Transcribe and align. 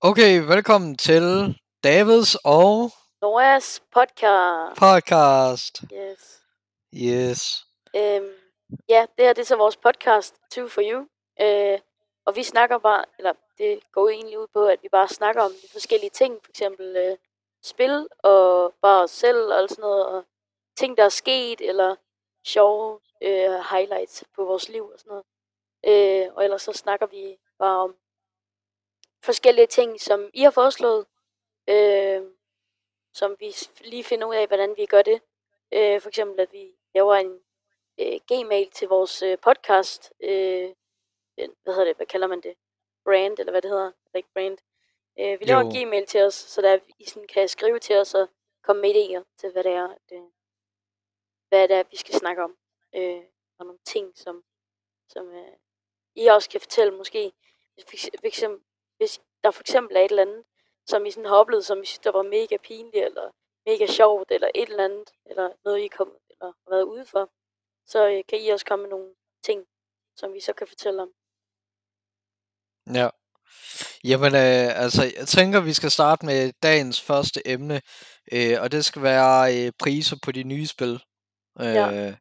Okay, 0.00 0.40
velkommen 0.40 0.96
til 0.96 1.56
Davids 1.84 2.36
og 2.44 2.90
Noahs 3.22 3.82
podcast. 3.92 4.80
podcast. 4.80 5.82
Yes. 5.92 6.42
Yes. 6.94 7.66
Øhm, 7.96 8.32
ja, 8.88 9.06
det 9.16 9.24
her 9.24 9.32
det 9.32 9.42
er 9.42 9.46
så 9.46 9.56
vores 9.56 9.76
podcast, 9.76 10.34
Two 10.52 10.68
for 10.68 10.82
You. 10.84 11.06
Øh, 11.40 11.78
og 12.26 12.36
vi 12.36 12.42
snakker 12.42 12.78
bare, 12.78 13.04
eller 13.18 13.32
det 13.58 13.80
går 13.92 14.08
egentlig 14.08 14.38
ud 14.38 14.46
på, 14.52 14.66
at 14.66 14.78
vi 14.82 14.88
bare 14.88 15.08
snakker 15.08 15.42
om 15.42 15.50
de 15.62 15.68
forskellige 15.72 16.10
ting. 16.10 16.38
For 16.44 16.50
eksempel 16.50 16.96
øh, 16.96 17.16
spil 17.62 18.08
og 18.18 18.74
bare 18.82 19.02
os 19.02 19.10
selv 19.10 19.52
og 19.52 19.68
sådan 19.68 19.82
noget. 19.82 20.06
Og 20.06 20.24
ting, 20.76 20.96
der 20.96 21.04
er 21.04 21.08
sket, 21.08 21.60
eller 21.60 21.96
sjove 22.46 23.00
øh, 23.22 23.60
highlights 23.70 24.24
på 24.36 24.44
vores 24.44 24.68
liv 24.68 24.84
og 24.84 24.98
sådan 24.98 25.10
noget. 25.10 25.24
Øh, 25.86 26.34
og 26.34 26.44
ellers 26.44 26.62
så 26.62 26.72
snakker 26.72 27.06
vi 27.06 27.36
bare 27.58 27.76
om 27.76 27.94
forskellige 29.22 29.66
ting, 29.66 30.00
som 30.00 30.30
I 30.34 30.42
har 30.42 30.50
foreslået. 30.50 31.06
Øh, 31.68 32.22
som 33.12 33.36
vi 33.40 33.54
lige 33.80 34.04
finder 34.04 34.26
ud 34.26 34.34
af, 34.34 34.46
hvordan 34.46 34.76
vi 34.76 34.86
gør 34.86 35.02
det. 35.02 35.22
Øh, 35.72 36.00
for 36.00 36.08
eksempel, 36.08 36.40
at 36.40 36.52
vi 36.52 36.72
laver 36.94 37.14
en 37.14 37.40
øh, 37.98 38.20
gmail 38.28 38.70
til 38.70 38.88
vores 38.88 39.22
øh, 39.22 39.38
podcast. 39.38 40.12
Øh, 40.20 40.74
en- 41.36 41.54
hvad 41.62 41.74
hedder 41.74 41.84
det? 41.88 41.96
Hvad 41.96 42.06
kalder 42.06 42.26
man 42.26 42.40
det? 42.40 42.54
Brand, 43.04 43.38
eller 43.38 43.50
hvad 43.50 43.62
det 43.62 43.70
hedder? 43.70 43.86
Eller 43.86 44.16
ikke 44.16 44.32
brand. 44.32 44.58
Øh, 45.18 45.40
vi 45.40 45.44
laver 45.44 45.60
en 45.60 45.72
Jo. 45.72 45.86
gmail 45.86 46.06
til 46.06 46.22
os, 46.22 46.34
så 46.34 46.62
der 46.62 46.78
I 46.98 47.04
sådan 47.04 47.28
kan 47.28 47.48
skrive 47.48 47.78
til 47.78 47.96
os 47.96 48.14
og 48.14 48.28
komme 48.62 48.82
med 48.82 48.94
idéer 48.94 49.24
til, 49.36 49.52
hvad 49.52 49.64
det 49.64 49.72
er, 49.72 49.88
at, 49.88 50.12
øh, 50.12 50.22
hvad 51.48 51.68
det 51.68 51.76
er, 51.76 51.82
vi 51.90 51.96
skal 51.96 52.14
snakke 52.14 52.42
om. 52.44 52.56
Øh, 52.94 53.22
og 53.58 53.66
nogle 53.66 53.78
ting, 53.84 54.18
som, 54.18 54.44
som 55.08 55.28
øh, 55.32 55.52
I 56.14 56.26
også 56.26 56.50
kan 56.50 56.60
fortælle 56.60 56.92
måske. 56.96 57.32
For 57.88 58.26
eksempel, 58.26 58.60
hvis 58.98 59.20
der 59.44 59.50
for 59.50 59.60
eksempel 59.62 59.96
er 59.96 60.00
et 60.00 60.10
eller 60.10 60.22
andet, 60.22 60.42
som 60.86 61.06
I 61.06 61.10
sådan 61.10 61.28
har 61.28 61.36
oplevet, 61.36 61.64
som 61.66 61.82
I 61.82 61.86
synes, 61.86 61.98
der 61.98 62.12
var 62.12 62.22
mega 62.22 62.56
pinligt, 62.64 63.04
eller 63.04 63.30
mega 63.66 63.86
sjovt, 63.86 64.30
eller 64.30 64.48
et 64.54 64.68
eller 64.68 64.84
andet, 64.84 65.08
eller 65.26 65.48
noget, 65.64 65.78
I 65.80 65.84
er 65.84 65.96
kommet, 65.96 66.16
eller 66.30 66.46
har 66.46 66.70
været 66.70 66.82
ude 66.82 67.06
for, 67.06 67.30
så 67.86 68.08
øh, 68.08 68.22
kan 68.28 68.38
I 68.40 68.48
også 68.48 68.66
komme 68.66 68.82
med 68.82 68.90
nogle 68.90 69.10
ting, 69.44 69.64
som 70.16 70.34
vi 70.34 70.40
så 70.40 70.52
kan 70.52 70.66
fortælle 70.66 71.02
om. 71.02 71.10
Ja. 72.94 73.08
Jamen, 74.04 74.34
øh, 74.34 74.82
altså, 74.84 75.02
jeg 75.18 75.28
tænker, 75.28 75.60
vi 75.60 75.72
skal 75.72 75.90
starte 75.90 76.26
med 76.26 76.52
dagens 76.62 77.00
første 77.00 77.48
emne, 77.48 77.80
øh, 78.32 78.56
og 78.62 78.72
det 78.72 78.84
skal 78.84 79.02
være 79.02 79.56
øh, 79.56 79.72
priser 79.78 80.16
på 80.22 80.32
de 80.32 80.42
nye 80.42 80.66
spil. 80.66 81.02
Øh, 81.60 81.74
Ja. 81.74 82.14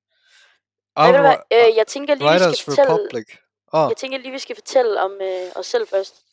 Ved 1.00 1.14
du 1.14 1.22
hvad, 1.22 1.36
øh, 1.52 1.76
jeg 1.76 1.88
tænker 1.88 2.16
lige, 2.16 2.34
vi 2.34 2.56
skal 2.56 2.64
fortælle, 2.66 2.94
Republic. 2.94 3.38
Oh, 3.68 3.90
jeg 3.90 3.98
tænker 3.98 4.18
lige, 4.18 4.32
vi 4.32 4.40
skal 4.40 4.56
fortælle 4.56 5.02
om 5.02 5.22
øh, 5.22 5.52
os 5.56 5.66
selv 5.66 5.88
først. 5.88 6.24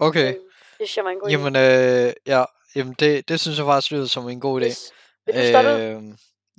Okay. 0.00 0.34
Øh, 0.34 0.40
det 0.78 0.88
synes 0.88 0.96
jeg 0.96 1.04
var 1.04 1.10
en 1.10 1.18
god. 1.18 1.30
Jamen, 1.30 1.56
øh, 1.56 2.12
ja, 2.26 2.44
jamen 2.74 2.94
det, 2.98 3.28
det 3.28 3.40
synes 3.40 3.58
jeg 3.58 3.66
faktisk 3.66 3.92
lyder 3.92 4.06
som 4.06 4.28
en 4.28 4.40
god 4.40 4.60
idé. 4.60 4.64
Hvis, 4.64 4.92
vil 5.26 5.34
du 5.34 5.48
starte? 5.48 5.68
Øh, 5.68 6.02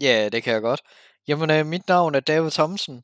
ja, 0.01 0.29
det 0.31 0.43
kan 0.43 0.53
jeg 0.53 0.61
godt. 0.61 0.81
Jamen, 1.27 1.49
øh, 1.51 1.65
mit 1.65 1.87
navn 1.87 2.15
er 2.15 2.19
David 2.19 2.51
Thomsen. 2.51 3.03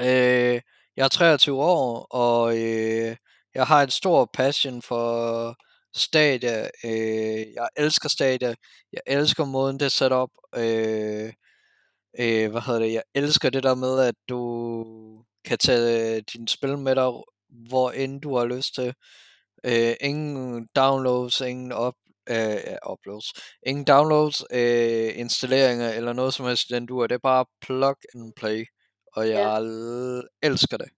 Øh, 0.00 0.60
jeg 0.96 1.04
er 1.04 1.08
23 1.08 1.62
år, 1.62 2.06
og 2.10 2.58
øh, 2.58 3.16
jeg 3.54 3.66
har 3.66 3.82
en 3.82 3.90
stor 3.90 4.30
passion 4.34 4.82
for 4.82 5.56
Stadia. 5.94 6.68
Øh, 6.84 7.52
jeg 7.54 7.68
elsker 7.76 8.08
Stadia. 8.08 8.54
Jeg 8.92 9.00
elsker 9.06 9.44
måden, 9.44 9.78
det 9.78 9.86
er 9.86 9.90
sat 9.90 10.12
op. 10.12 10.30
Øh, 10.56 11.32
øh, 12.18 12.50
hvad 12.50 12.60
hedder 12.60 12.80
det? 12.80 12.92
Jeg 12.92 13.02
elsker 13.14 13.50
det 13.50 13.62
der 13.62 13.74
med, 13.74 14.00
at 14.00 14.14
du 14.28 15.24
kan 15.44 15.58
tage 15.58 16.20
dine 16.20 16.48
spil 16.48 16.78
med 16.78 16.94
dig, 16.94 17.08
hvor 17.68 17.90
end 17.90 18.20
du 18.20 18.36
har 18.36 18.44
lyst 18.44 18.74
til. 18.74 18.94
Øh, 19.64 19.94
ingen 20.00 20.68
downloads, 20.76 21.40
ingen 21.40 21.72
op, 21.72 21.94
øh, 22.30 22.36
ja, 22.36 22.92
uploads, 22.92 23.26
ingen 23.66 23.84
downloads, 23.84 24.42
øh, 24.52 25.18
installeringer 25.18 25.90
eller 25.92 26.12
noget 26.12 26.34
som 26.34 26.46
helst 26.46 26.68
den 26.70 26.86
dur. 26.86 27.06
Det 27.06 27.14
er 27.14 27.18
bare 27.18 27.44
plug 27.60 27.96
and 28.14 28.32
play, 28.36 28.66
og 29.16 29.28
Ja. 29.28 29.38
jeg 29.40 29.58
l- 29.60 30.38
elsker 30.42 30.76
det. 30.76 30.88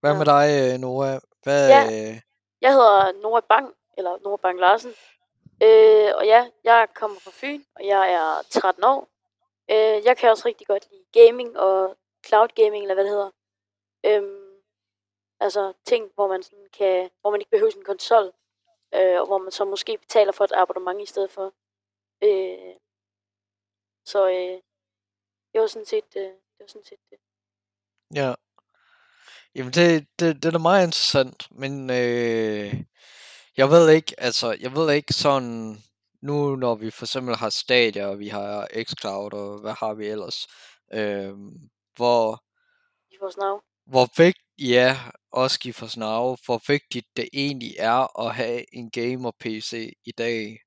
Hvad 0.00 0.12
Ja. 0.12 0.18
med 0.18 0.26
dig, 0.26 0.72
øh, 0.74 0.80
Nora? 0.80 1.20
Hvad, 1.42 1.68
Ja. 1.68 1.84
øh, 1.86 2.20
Jeg 2.60 2.72
hedder 2.72 3.12
Nora 3.22 3.40
Bang, 3.48 3.74
eller 3.98 4.18
Nora 4.24 4.36
Bang 4.36 4.58
Larsen. 4.60 4.92
Øh, 5.62 6.10
og 6.18 6.24
ja, 6.26 6.48
jeg 6.64 6.88
kommer 6.94 7.20
fra 7.20 7.30
Fyn, 7.34 7.62
og 7.76 7.86
jeg 7.86 8.12
er 8.12 8.42
13 8.50 8.84
år. 8.84 9.08
Øh, 9.70 10.04
jeg 10.04 10.16
kan 10.16 10.30
også 10.30 10.48
rigtig 10.48 10.66
godt 10.66 10.86
lide 10.90 11.26
gaming 11.26 11.58
og 11.58 11.96
cloud 12.26 12.48
gaming, 12.54 12.82
eller 12.82 12.94
hvad 12.94 13.04
det 13.04 13.12
hedder. 13.12 13.30
Øhm, 14.06 14.43
altså 15.40 15.72
ting, 15.84 16.10
hvor 16.14 16.28
man, 16.28 16.42
sådan 16.42 16.66
kan, 16.72 17.10
hvor 17.20 17.30
man 17.30 17.40
ikke 17.40 17.50
behøver 17.50 17.72
en 17.76 17.84
konsol, 17.84 18.32
øh, 18.94 19.20
og 19.20 19.26
hvor 19.26 19.38
man 19.38 19.52
så 19.52 19.64
måske 19.64 19.98
betaler 19.98 20.32
for 20.32 20.44
et 20.44 20.52
abonnement 20.54 21.02
i 21.02 21.06
stedet 21.06 21.30
for. 21.30 21.52
Øh, 22.22 22.74
så 24.04 24.28
øh, 24.28 24.60
det 25.52 25.60
var 25.60 25.66
sådan 25.66 25.86
set, 25.86 26.04
øh, 26.16 26.22
det 26.22 26.60
var 26.60 26.66
sådan 26.66 26.84
set 26.84 26.98
det. 27.10 27.18
Ja. 28.14 28.34
Jamen 29.54 29.72
det, 29.72 30.06
det, 30.18 30.42
det 30.42 30.44
er 30.44 30.50
da 30.50 30.58
meget 30.58 30.86
interessant, 30.86 31.48
men 31.50 31.90
øh, 31.90 32.74
jeg 33.56 33.70
ved 33.70 33.90
ikke, 33.90 34.14
altså, 34.18 34.56
jeg 34.60 34.74
ved 34.74 34.92
ikke 34.92 35.12
sådan, 35.12 35.82
nu 36.22 36.56
når 36.56 36.74
vi 36.74 36.90
for 36.90 37.04
eksempel 37.04 37.36
har 37.36 37.50
Stadia, 37.50 38.06
og 38.06 38.18
vi 38.18 38.28
har 38.28 38.68
xCloud, 38.84 39.32
og 39.32 39.60
hvad 39.60 39.72
har 39.72 39.94
vi 39.94 40.06
ellers, 40.06 40.46
øh, 40.92 41.34
hvor, 41.96 42.42
I 43.10 43.16
vores 43.20 43.36
navn. 43.36 43.60
hvor 43.86 44.08
vigtigt, 44.16 44.44
ja, 44.58 44.98
også 45.34 45.72
for 45.74 45.86
Snarve, 45.86 46.36
hvor 46.46 46.60
vigtigt 46.68 47.06
det 47.16 47.28
egentlig 47.32 47.74
er 47.78 48.20
at 48.26 48.34
have 48.34 48.64
en 48.74 48.90
gamer-PC 48.90 49.92
i 50.06 50.12
dag. 50.18 50.58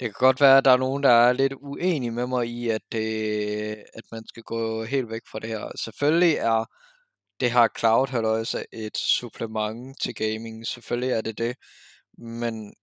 Det 0.00 0.08
kan 0.08 0.14
godt 0.18 0.40
være, 0.40 0.58
at 0.58 0.64
der 0.64 0.70
er 0.70 0.76
nogen, 0.76 1.02
der 1.02 1.10
er 1.10 1.32
lidt 1.32 1.52
uenige 1.52 2.10
med 2.10 2.26
mig 2.26 2.46
i, 2.48 2.68
at, 2.68 2.80
det, 2.92 3.84
at 3.94 4.04
man 4.12 4.26
skal 4.28 4.42
gå 4.42 4.84
helt 4.84 5.10
væk 5.10 5.22
fra 5.30 5.38
det 5.38 5.48
her. 5.48 5.70
Selvfølgelig 5.84 6.34
er 6.34 6.64
det 7.40 7.52
her 7.52 7.68
cloud 7.78 8.08
halløjse 8.08 8.64
et 8.72 8.96
supplement 8.98 9.96
til 10.02 10.14
gaming. 10.14 10.66
Selvfølgelig 10.66 11.10
er 11.10 11.20
det 11.20 11.38
det. 11.38 11.56
Men 12.18 12.68
et 12.68 12.74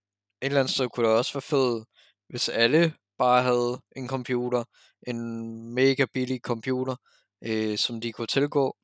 eller 0.42 0.60
andet 0.60 0.74
sted 0.74 0.88
kunne 0.88 1.08
det 1.08 1.16
også 1.16 1.32
være 1.32 1.42
fedt, 1.42 1.84
hvis 2.28 2.48
alle 2.48 2.94
bare 3.18 3.42
havde 3.42 3.80
en 3.96 4.08
computer, 4.08 4.64
en 5.06 5.74
mega 5.74 6.06
billig 6.14 6.40
computer, 6.40 6.96
øh, 7.44 7.78
som 7.78 8.00
de 8.00 8.12
kunne 8.12 8.26
tilgå. 8.26 8.76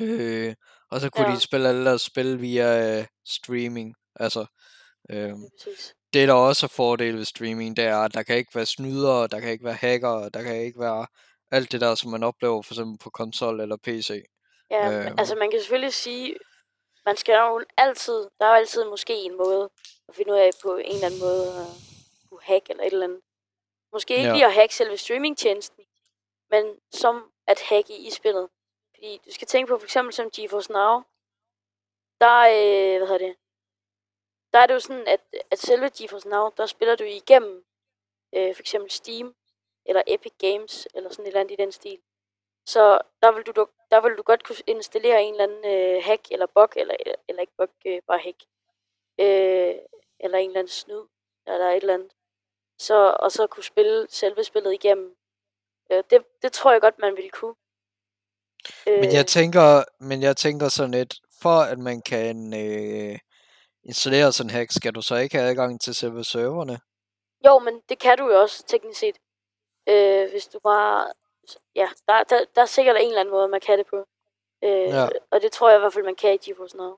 Øh, 0.00 0.54
og 0.94 1.00
så 1.00 1.10
kunne 1.10 1.28
Ja. 1.28 1.34
de 1.34 1.40
spille 1.40 1.68
alle 1.68 1.84
deres 1.84 2.02
spil 2.02 2.40
via 2.40 2.98
øh, 3.00 3.06
streaming. 3.26 3.94
Altså, 4.20 4.46
øh, 5.10 5.32
præcis. 5.64 5.94
det 6.12 6.28
der 6.28 6.34
også 6.34 6.66
er 6.66 6.68
fordel 6.68 7.16
ved 7.16 7.24
streaming, 7.24 7.76
det 7.76 7.84
er, 7.84 7.98
at 7.98 8.14
der 8.14 8.22
kan 8.22 8.36
ikke 8.36 8.54
være 8.54 8.66
snydere, 8.66 9.26
der 9.26 9.40
kan 9.40 9.50
ikke 9.50 9.64
være 9.64 9.74
hacker, 9.74 10.28
der 10.28 10.42
kan 10.42 10.56
ikke 10.60 10.80
være 10.80 11.06
alt 11.50 11.72
det 11.72 11.80
der, 11.80 11.94
som 11.94 12.10
man 12.10 12.22
oplever 12.22 12.62
for 12.62 12.74
eksempel 12.74 12.98
på 12.98 13.10
konsol 13.10 13.60
eller 13.60 13.76
PC. 13.76 14.24
Ja, 14.70 14.92
øhm. 15.06 15.14
altså 15.18 15.34
man 15.34 15.50
kan 15.50 15.60
selvfølgelig 15.60 15.94
sige, 15.94 16.36
man 17.06 17.16
skal 17.16 17.34
jo 17.34 17.64
altid, 17.76 18.18
der 18.38 18.44
er 18.46 18.48
jo 18.48 18.54
altid 18.54 18.84
måske 18.84 19.14
en 19.14 19.36
måde 19.36 19.70
at 20.08 20.14
finde 20.14 20.32
ud 20.32 20.38
af 20.38 20.50
på 20.62 20.76
en 20.76 20.94
eller 20.94 21.06
anden 21.06 21.20
måde 21.20 21.46
at 21.60 21.66
kunne 22.30 22.40
hack 22.42 22.70
eller 22.70 22.84
et 22.84 22.92
eller 22.92 23.06
andet. 23.06 23.20
Måske 23.92 24.16
ikke 24.16 24.28
Ja. 24.28 24.32
lige 24.34 24.46
at 24.46 24.54
hacke 24.54 24.74
selve 24.74 24.96
streamingtjenesten, 24.96 25.84
men 26.50 26.64
som 26.92 27.22
at 27.46 27.60
hacke 27.68 27.96
i 27.98 28.10
spillet. 28.10 28.48
Fordi 28.94 29.20
du 29.26 29.30
skal 29.32 29.48
tænke 29.48 29.70
på 29.70 29.78
for 29.78 29.84
eksempel 29.84 30.12
som 30.12 30.30
GeForce 30.30 30.72
Now, 30.72 31.02
der, 32.20 32.38
øh, 32.40 32.98
hvad 32.98 33.08
hedder 33.08 33.26
det, 33.26 33.36
der 34.52 34.58
er 34.58 34.66
det 34.66 34.74
jo 34.74 34.80
sådan, 34.80 35.06
at, 35.08 35.20
at 35.50 35.58
selve 35.58 35.90
GeForce 35.98 36.28
Now, 36.28 36.50
der 36.56 36.66
spiller 36.66 36.96
du 36.96 37.04
igennem 37.04 37.64
øh, 38.34 38.54
for 38.54 38.62
eksempel 38.62 38.90
Steam, 38.90 39.34
eller 39.86 40.02
Epic 40.06 40.32
Games, 40.38 40.88
eller 40.94 41.10
sådan 41.10 41.24
et 41.24 41.28
eller 41.28 41.40
andet 41.40 41.52
i 41.52 41.62
den 41.62 41.72
stil. 41.72 42.00
Så 42.66 42.98
der 43.22 43.32
vil 43.32 43.42
du, 43.46 43.52
du- 43.52 43.68
der 43.90 44.00
vil 44.00 44.16
du 44.16 44.22
godt 44.22 44.44
kunne 44.44 44.56
installere 44.66 45.22
en 45.22 45.34
eller 45.34 45.44
anden 45.44 45.64
øh, 45.96 46.02
hack, 46.04 46.30
eller 46.30 46.46
bug, 46.46 46.68
eller, 46.76 46.96
eller 47.28 47.40
ikke 47.40 47.52
bug, 47.58 47.68
øh, 47.86 48.02
bare 48.06 48.18
hack. 48.18 48.42
Øh, 49.18 49.74
eller 50.20 50.38
en 50.38 50.50
eller 50.50 50.60
anden 50.60 50.68
snyd, 50.68 51.02
eller 51.46 51.68
et 51.70 51.76
eller 51.76 51.94
andet. 51.94 52.12
Så, 52.78 53.16
og 53.20 53.32
så 53.32 53.46
kunne 53.46 53.64
spille 53.64 54.06
selve 54.10 54.44
spillet 54.44 54.72
igennem. 54.72 55.16
Øh, 55.90 56.04
det, 56.10 56.24
det 56.42 56.52
tror 56.52 56.72
jeg 56.72 56.80
godt, 56.80 56.98
man 56.98 57.16
ville 57.16 57.30
kunne. 57.30 57.54
Øh, 58.88 59.00
Men 59.00 59.12
jeg 59.12 59.26
tænker, 59.26 59.84
men 60.00 60.22
jeg 60.22 60.36
tænker 60.36 60.68
sådan 60.68 60.90
lidt, 60.90 61.14
for 61.42 61.58
at 61.60 61.78
man 61.78 62.02
kan 62.02 62.54
øh, 62.54 63.18
installere 63.84 64.32
sådan 64.32 64.50
en 64.50 64.54
hack, 64.54 64.72
skal 64.72 64.92
du 64.94 65.02
så 65.02 65.16
ikke 65.16 65.36
have 65.36 65.50
adgang 65.50 65.80
til 65.80 65.94
selve 65.94 66.24
serverne? 66.24 66.78
Jo, 67.46 67.58
men 67.58 67.80
det 67.88 67.98
kan 67.98 68.18
du 68.18 68.24
jo 68.32 68.40
også, 68.40 68.64
teknisk 68.66 69.00
set. 69.00 69.16
Øh, 69.88 70.30
hvis 70.30 70.46
du 70.46 70.58
bare... 70.64 71.12
Ja, 71.74 71.88
der, 72.08 72.24
der, 72.24 72.44
der 72.54 72.62
er 72.62 72.66
sikkert 72.66 72.96
en 73.00 73.08
eller 73.08 73.20
anden 73.20 73.32
måde, 73.32 73.48
man 73.48 73.60
kan 73.60 73.78
det 73.78 73.86
på. 73.86 73.96
Øh, 74.64 74.88
Ja. 74.88 75.08
Og 75.30 75.40
det 75.42 75.52
tror 75.52 75.68
jeg 75.70 75.78
i 75.78 75.80
hvert 75.80 75.92
fald, 75.92 76.04
man 76.04 76.16
kan 76.16 76.34
i 76.34 76.50
GeForce 76.50 76.76
Now. 76.76 76.96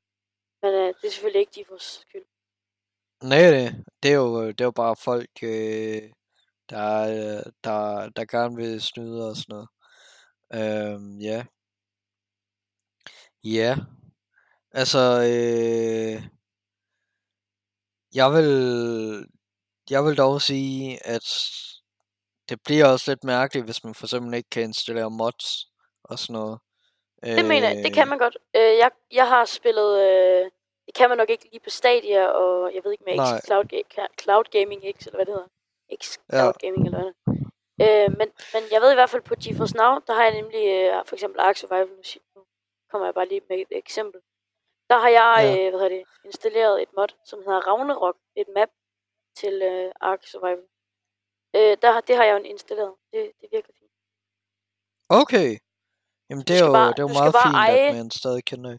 Men 0.62 0.74
øh, 0.74 0.94
det 1.02 1.06
er 1.06 1.10
selvfølgelig 1.10 1.40
ikke 1.40 1.52
GeForce 1.60 2.00
skyld. 2.00 2.24
Nej, 3.22 3.38
det, 3.50 3.84
det 4.02 4.10
er 4.10 4.14
jo, 4.16 4.46
det 4.48 4.60
er 4.60 4.64
jo 4.64 4.70
bare 4.70 4.96
folk, 4.96 5.30
øh, 5.42 6.02
der, 6.70 7.02
øh, 7.02 7.42
der, 7.64 8.10
der 8.16 8.24
gerne 8.24 8.56
vil 8.56 8.82
snyde 8.82 9.28
og 9.30 9.36
sådan 9.36 9.52
noget. 9.54 9.68
Øhm, 10.54 11.18
ja. 11.18 11.44
Ja. 13.54 13.76
Altså, 14.72 14.98
øh, 14.98 16.22
jeg 18.14 18.32
vil, 18.32 18.50
jeg 19.90 20.04
vil 20.04 20.16
dog 20.16 20.42
sige, 20.42 21.06
at 21.06 21.26
det 22.48 22.58
bliver 22.64 22.86
også 22.92 23.10
lidt 23.10 23.24
mærkeligt, 23.24 23.64
hvis 23.64 23.84
man 23.84 23.94
for 23.94 24.06
eksempel 24.06 24.34
ikke 24.34 24.50
kan 24.50 24.62
installere 24.62 25.10
mods 25.10 25.66
og 26.04 26.18
sådan 26.18 26.34
noget. 26.34 26.58
Det 27.22 27.44
mener 27.44 27.68
jeg, 27.68 27.84
det 27.84 27.94
kan 27.94 28.08
man 28.08 28.18
godt. 28.18 28.36
Øh, 28.56 28.76
jeg, 28.82 28.90
jeg 29.12 29.28
har 29.28 29.44
spillet, 29.44 30.00
øh, 30.00 30.44
det 30.86 30.94
kan 30.94 31.08
man 31.08 31.18
nok 31.18 31.30
ikke 31.30 31.48
lige 31.52 31.60
på 31.64 31.70
Stadia, 31.70 32.26
og 32.26 32.74
jeg 32.74 32.80
ved 32.84 32.92
ikke 32.92 33.04
med 33.06 33.40
X 33.40 33.46
Cloud, 33.46 33.64
Cloud 34.22 34.44
Gaming 34.50 34.82
X, 34.98 35.06
eller 35.06 35.18
hvad 35.18 35.26
det 35.26 35.34
hedder. 35.34 35.48
X 36.00 36.18
Cloud 36.30 36.54
ja. 36.62 36.66
Gaming, 36.66 36.86
eller 36.86 36.98
hvad 36.98 37.12
det 37.12 37.16
øh, 37.84 38.08
men, 38.18 38.28
men 38.54 38.62
jeg 38.72 38.80
ved 38.80 38.90
i 38.90 38.94
hvert 38.94 39.10
fald 39.10 39.22
på 39.22 39.34
GeForce 39.44 39.76
Now, 39.76 39.92
der 40.06 40.14
har 40.14 40.24
jeg 40.24 40.34
nemlig 40.40 40.64
øh, 40.76 41.04
for 41.06 41.14
eksempel 41.16 41.40
Ark 41.40 41.56
Survival, 41.56 41.88
kommer 42.96 43.06
jeg 43.06 43.14
bare 43.14 43.28
lige 43.28 43.46
med 43.48 43.58
et 43.58 43.72
eksempel. 43.82 44.20
Der 44.90 44.98
har 44.98 45.08
jeg 45.20 45.34
ja. 45.38 45.50
øh, 45.52 45.70
hvad 45.70 45.80
hedder 45.80 45.96
det, 45.96 46.04
installeret 46.24 46.82
et 46.82 46.92
mod, 46.96 47.08
som 47.24 47.38
hedder 47.38 47.60
Ragnarok, 47.68 48.16
et 48.36 48.48
map 48.56 48.70
til 49.40 49.54
øh, 49.62 49.92
Ark 50.00 50.22
Survival. 50.26 50.66
Øh, 51.56 51.76
der, 51.82 52.00
det 52.00 52.16
har 52.16 52.24
jeg 52.24 52.34
jo 52.38 52.44
installeret. 52.54 52.94
Det, 53.12 53.32
det 53.40 53.48
virker 53.52 53.72
fint. 53.78 53.92
Okay. 55.08 55.48
Jamen 56.28 56.44
det 56.48 56.54
er 56.58 56.66
jo, 56.66 56.72
bare, 56.72 56.90
det 56.94 56.98
er 56.98 57.08
jo 57.08 57.18
meget 57.20 57.34
fint, 57.44 57.56
eje, 57.64 57.88
at 57.88 57.94
man 57.94 58.10
stadig 58.10 58.44
kender 58.44 58.78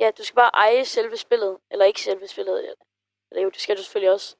Ja, 0.00 0.10
du 0.18 0.22
skal 0.24 0.36
bare 0.42 0.54
eje 0.64 0.84
selve 0.84 1.16
spillet. 1.16 1.58
Eller 1.70 1.84
ikke 1.84 2.02
selve 2.08 2.26
spillet. 2.26 2.58
Eller, 2.58 2.82
eller 3.30 3.42
jo, 3.42 3.50
det 3.50 3.60
skal 3.60 3.76
du 3.76 3.82
selvfølgelig 3.82 4.12
også. 4.12 4.36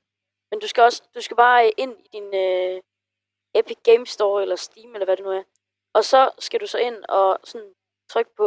Men 0.50 0.60
du 0.60 0.66
skal 0.68 0.82
også, 0.82 1.02
du 1.14 1.20
skal 1.20 1.36
bare 1.36 1.70
ind 1.82 1.94
i 2.04 2.08
din 2.16 2.28
øh, 2.44 2.80
Epic 3.54 3.78
Game 3.88 4.06
Store, 4.06 4.42
eller 4.42 4.56
Steam, 4.56 4.94
eller 4.94 5.04
hvad 5.04 5.16
det 5.16 5.24
nu 5.24 5.30
er. 5.30 5.42
Og 5.96 6.04
så 6.04 6.30
skal 6.38 6.60
du 6.60 6.66
så 6.66 6.78
ind 6.78 7.04
og 7.08 7.38
sådan 7.44 7.74
trykke 8.08 8.30
på, 8.36 8.46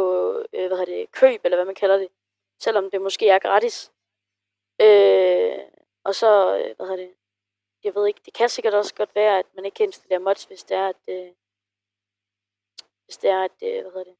øh, 0.53 0.67
hvad 0.67 0.77
hedder 0.77 0.93
det, 0.95 1.11
køb, 1.11 1.41
eller 1.43 1.57
hvad 1.57 1.65
man 1.65 1.75
kalder 1.75 1.97
det. 1.97 2.07
Selvom 2.59 2.91
det 2.91 3.01
måske 3.01 3.29
er 3.29 3.39
gratis. 3.39 3.91
Øh, 4.81 5.57
og 6.03 6.15
så, 6.15 6.57
øh, 6.57 6.75
hvad 6.75 6.87
hedder 6.87 7.03
det, 7.05 7.13
jeg 7.83 7.95
ved 7.95 8.07
ikke, 8.07 8.21
det 8.25 8.33
kan 8.33 8.49
sikkert 8.49 8.73
også 8.73 8.95
godt 8.95 9.15
være, 9.15 9.39
at 9.39 9.45
man 9.55 9.65
ikke 9.65 9.75
kan 9.75 9.85
installere 9.85 10.19
mods, 10.19 10.43
hvis 10.43 10.63
det 10.63 10.77
er, 10.77 10.87
at, 10.87 10.95
øh, 11.07 11.31
hvis 13.05 13.17
det 13.17 13.29
er, 13.29 13.43
at, 13.43 13.51
øh, 13.63 13.81
hvad 13.81 13.91
hedder 13.91 14.03
det, 14.03 14.17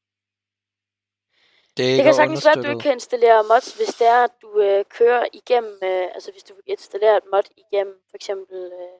det, 1.76 1.92
er 1.92 1.96
det 1.96 2.04
kan 2.04 2.14
sagtens 2.14 2.44
være, 2.44 2.58
at 2.58 2.64
du 2.64 2.70
ikke 2.70 2.82
kan 2.82 2.92
installere 2.92 3.44
mods, 3.44 3.74
hvis 3.76 3.94
det 3.94 4.06
er, 4.06 4.24
at 4.24 4.34
du 4.42 4.60
øh, 4.60 4.84
kører 4.84 5.26
igennem, 5.32 5.78
øh, 5.82 6.08
altså 6.14 6.32
hvis 6.32 6.42
du 6.44 6.54
installerer 6.66 7.16
et 7.16 7.26
mod 7.32 7.42
igennem, 7.56 8.02
for 8.10 8.16
eksempel, 8.16 8.72
øh, 8.72 8.98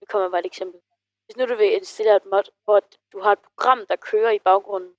nu 0.00 0.04
kommer 0.08 0.28
bare 0.28 0.40
et 0.40 0.46
eksempel. 0.46 0.80
Hvis 1.24 1.36
nu 1.36 1.46
du 1.46 1.54
vil 1.54 1.72
installere 1.72 2.16
et 2.16 2.26
mod, 2.26 2.42
hvor 2.64 2.80
du 3.12 3.20
har 3.20 3.32
et 3.32 3.38
program, 3.38 3.86
der 3.86 3.96
kører 3.96 4.30
i 4.30 4.38
baggrunden, 4.38 4.94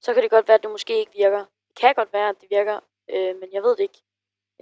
så 0.00 0.14
kan 0.14 0.22
det 0.22 0.30
godt 0.30 0.48
være, 0.48 0.54
at 0.54 0.62
det 0.62 0.70
måske 0.70 0.98
ikke 0.98 1.12
virker. 1.16 1.38
Det 1.68 1.76
kan 1.76 1.94
godt 1.94 2.12
være, 2.12 2.28
at 2.28 2.36
det 2.40 2.50
virker, 2.50 2.80
øh, 3.10 3.36
men 3.40 3.52
jeg 3.52 3.62
ved 3.62 3.76
det 3.76 3.80
ikke. 3.80 4.02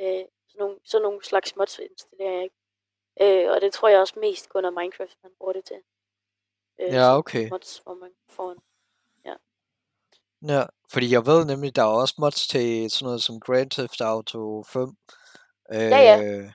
Øh, 0.01 0.25
sådan, 0.49 0.59
nogle, 0.59 0.79
sådan 0.85 1.03
nogle 1.03 1.25
slags 1.25 1.57
mods 1.57 1.79
installerer 1.79 2.33
jeg 2.33 2.43
ikke. 2.43 2.57
Øh, 3.21 3.51
og 3.53 3.61
det 3.61 3.73
tror 3.73 3.89
jeg 3.89 4.01
også 4.01 4.15
mest 4.21 4.49
kun 4.49 4.65
af 4.65 4.73
Minecraft, 4.73 5.17
man 5.23 5.33
bruger 5.39 5.53
det 5.53 5.65
til. 5.65 5.81
Øh, 6.81 6.93
ja, 6.93 7.19
okay. 7.19 7.49
Mods, 7.51 7.79
hvor 7.79 7.95
man 7.95 8.11
får 8.29 8.53
en 8.53 8.59
Ja. 9.25 9.35
Ja, 10.55 10.65
fordi 10.93 11.13
jeg 11.13 11.27
ved 11.27 11.45
nemlig, 11.45 11.77
der 11.77 11.83
er 11.83 11.87
også 11.87 12.15
mods 12.19 12.47
til 12.47 12.91
sådan 12.91 13.07
noget 13.07 13.23
som 13.23 13.41
Grand 13.41 13.71
Theft 13.71 14.01
Auto 14.01 14.63
5. 14.63 14.97
Øh, 15.73 15.81
ja, 15.81 15.99
ja. 15.99 16.53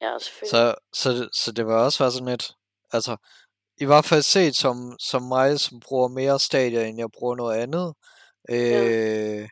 Ja, 0.00 0.18
selvfølgelig. 0.18 0.50
Så, 0.50 0.74
så, 0.92 1.28
så 1.32 1.52
det 1.52 1.66
var 1.66 1.84
også 1.84 2.04
være 2.04 2.10
sådan 2.10 2.28
lidt, 2.28 2.52
altså, 2.92 3.16
i 3.80 3.84
hvert 3.84 4.04
fald 4.04 4.22
set 4.22 4.56
som, 4.56 4.96
som 4.98 5.22
mig, 5.22 5.60
som 5.60 5.80
bruger 5.80 6.08
mere 6.08 6.40
stadier, 6.40 6.82
end 6.82 6.98
jeg 6.98 7.10
bruger 7.18 7.36
noget 7.36 7.56
andet. 7.56 7.94
Øh, 8.50 9.40
ja 9.40 9.48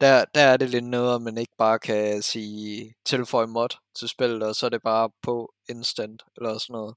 der, 0.00 0.24
der 0.34 0.40
er 0.40 0.56
det 0.56 0.70
lidt 0.70 0.84
noget, 0.84 1.14
at 1.14 1.22
man 1.22 1.38
ikke 1.38 1.52
bare 1.58 1.78
kan 1.78 2.22
sige 2.22 2.94
tilføje 3.04 3.46
mod 3.46 3.68
til 3.94 4.08
spillet, 4.08 4.42
og 4.42 4.54
så 4.54 4.66
er 4.66 4.70
det 4.70 4.82
bare 4.82 5.10
på 5.22 5.52
instant, 5.68 6.22
eller 6.36 6.58
sådan 6.58 6.74
noget. 6.74 6.94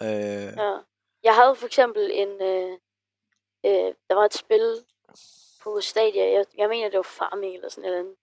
Øh... 0.00 0.52
Ja. 0.56 0.78
Jeg 1.22 1.34
havde 1.34 1.54
for 1.56 1.66
eksempel 1.66 2.10
en, 2.12 2.28
øh, 2.28 2.72
øh, 3.66 3.94
der 4.08 4.14
var 4.14 4.24
et 4.24 4.34
spil 4.34 4.84
på 5.62 5.80
Stadia, 5.80 6.32
jeg, 6.32 6.44
jeg 6.56 6.68
mener 6.68 6.90
det 6.90 6.96
var 6.96 7.02
Farming 7.18 7.54
eller 7.54 7.68
sådan 7.68 7.90
noget. 7.90 8.14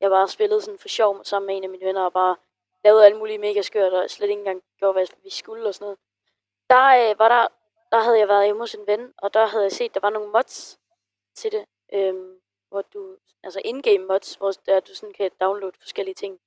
Jeg 0.00 0.10
bare 0.10 0.28
spillede 0.28 0.60
sådan 0.60 0.78
for 0.78 0.88
sjov 0.88 1.24
sammen 1.24 1.46
med 1.46 1.56
en 1.56 1.64
af 1.64 1.70
mine 1.70 1.86
venner, 1.86 2.02
og 2.02 2.12
bare 2.12 2.36
lavede 2.84 3.04
alle 3.04 3.18
mulige 3.18 3.38
mega 3.38 3.62
skørt, 3.62 3.92
og 3.92 4.10
slet 4.10 4.28
ikke 4.28 4.40
engang 4.40 4.62
gjorde, 4.78 4.92
hvad 4.92 5.06
vi 5.22 5.30
skulle 5.30 5.68
og 5.68 5.74
sådan 5.74 5.84
noget. 5.84 5.98
Der 6.70 7.10
øh, 7.10 7.18
var 7.18 7.28
der, 7.28 7.48
der 7.92 8.00
havde 8.02 8.18
jeg 8.18 8.28
været 8.28 8.44
hjemme 8.44 8.62
hos 8.62 8.74
en 8.74 8.86
ven, 8.86 9.14
og 9.18 9.34
der 9.34 9.46
havde 9.46 9.64
jeg 9.64 9.72
set, 9.72 9.94
der 9.94 10.00
var 10.00 10.10
nogle 10.10 10.32
mods 10.32 10.80
til 11.34 11.52
det. 11.52 11.64
Øhm, 11.92 12.40
hvor 12.68 12.82
du, 12.82 13.16
altså 13.42 13.60
in-game 13.64 14.06
mods, 14.06 14.34
hvor 14.34 14.52
der, 14.66 14.80
du 14.80 14.94
sådan 14.94 15.12
kan 15.12 15.30
downloade 15.40 15.76
forskellige 15.80 16.14
ting, 16.14 16.40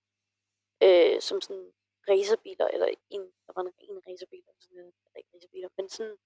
øh, 0.83 1.21
som 1.21 1.41
sådan 1.41 1.71
racerbiler, 2.09 2.67
eller 2.67 2.87
en, 3.09 3.21
der 3.21 3.53
var 3.55 3.61
en, 3.61 3.73
en 3.79 4.01
racerbil, 4.07 4.39
eller 4.39 4.61
sådan 4.61 4.77
noget, 4.77 4.93
eller 5.05 5.17
ikke 5.17 5.29
racerbiler, 5.35 5.69
men 5.77 5.89
sådan 5.89 6.17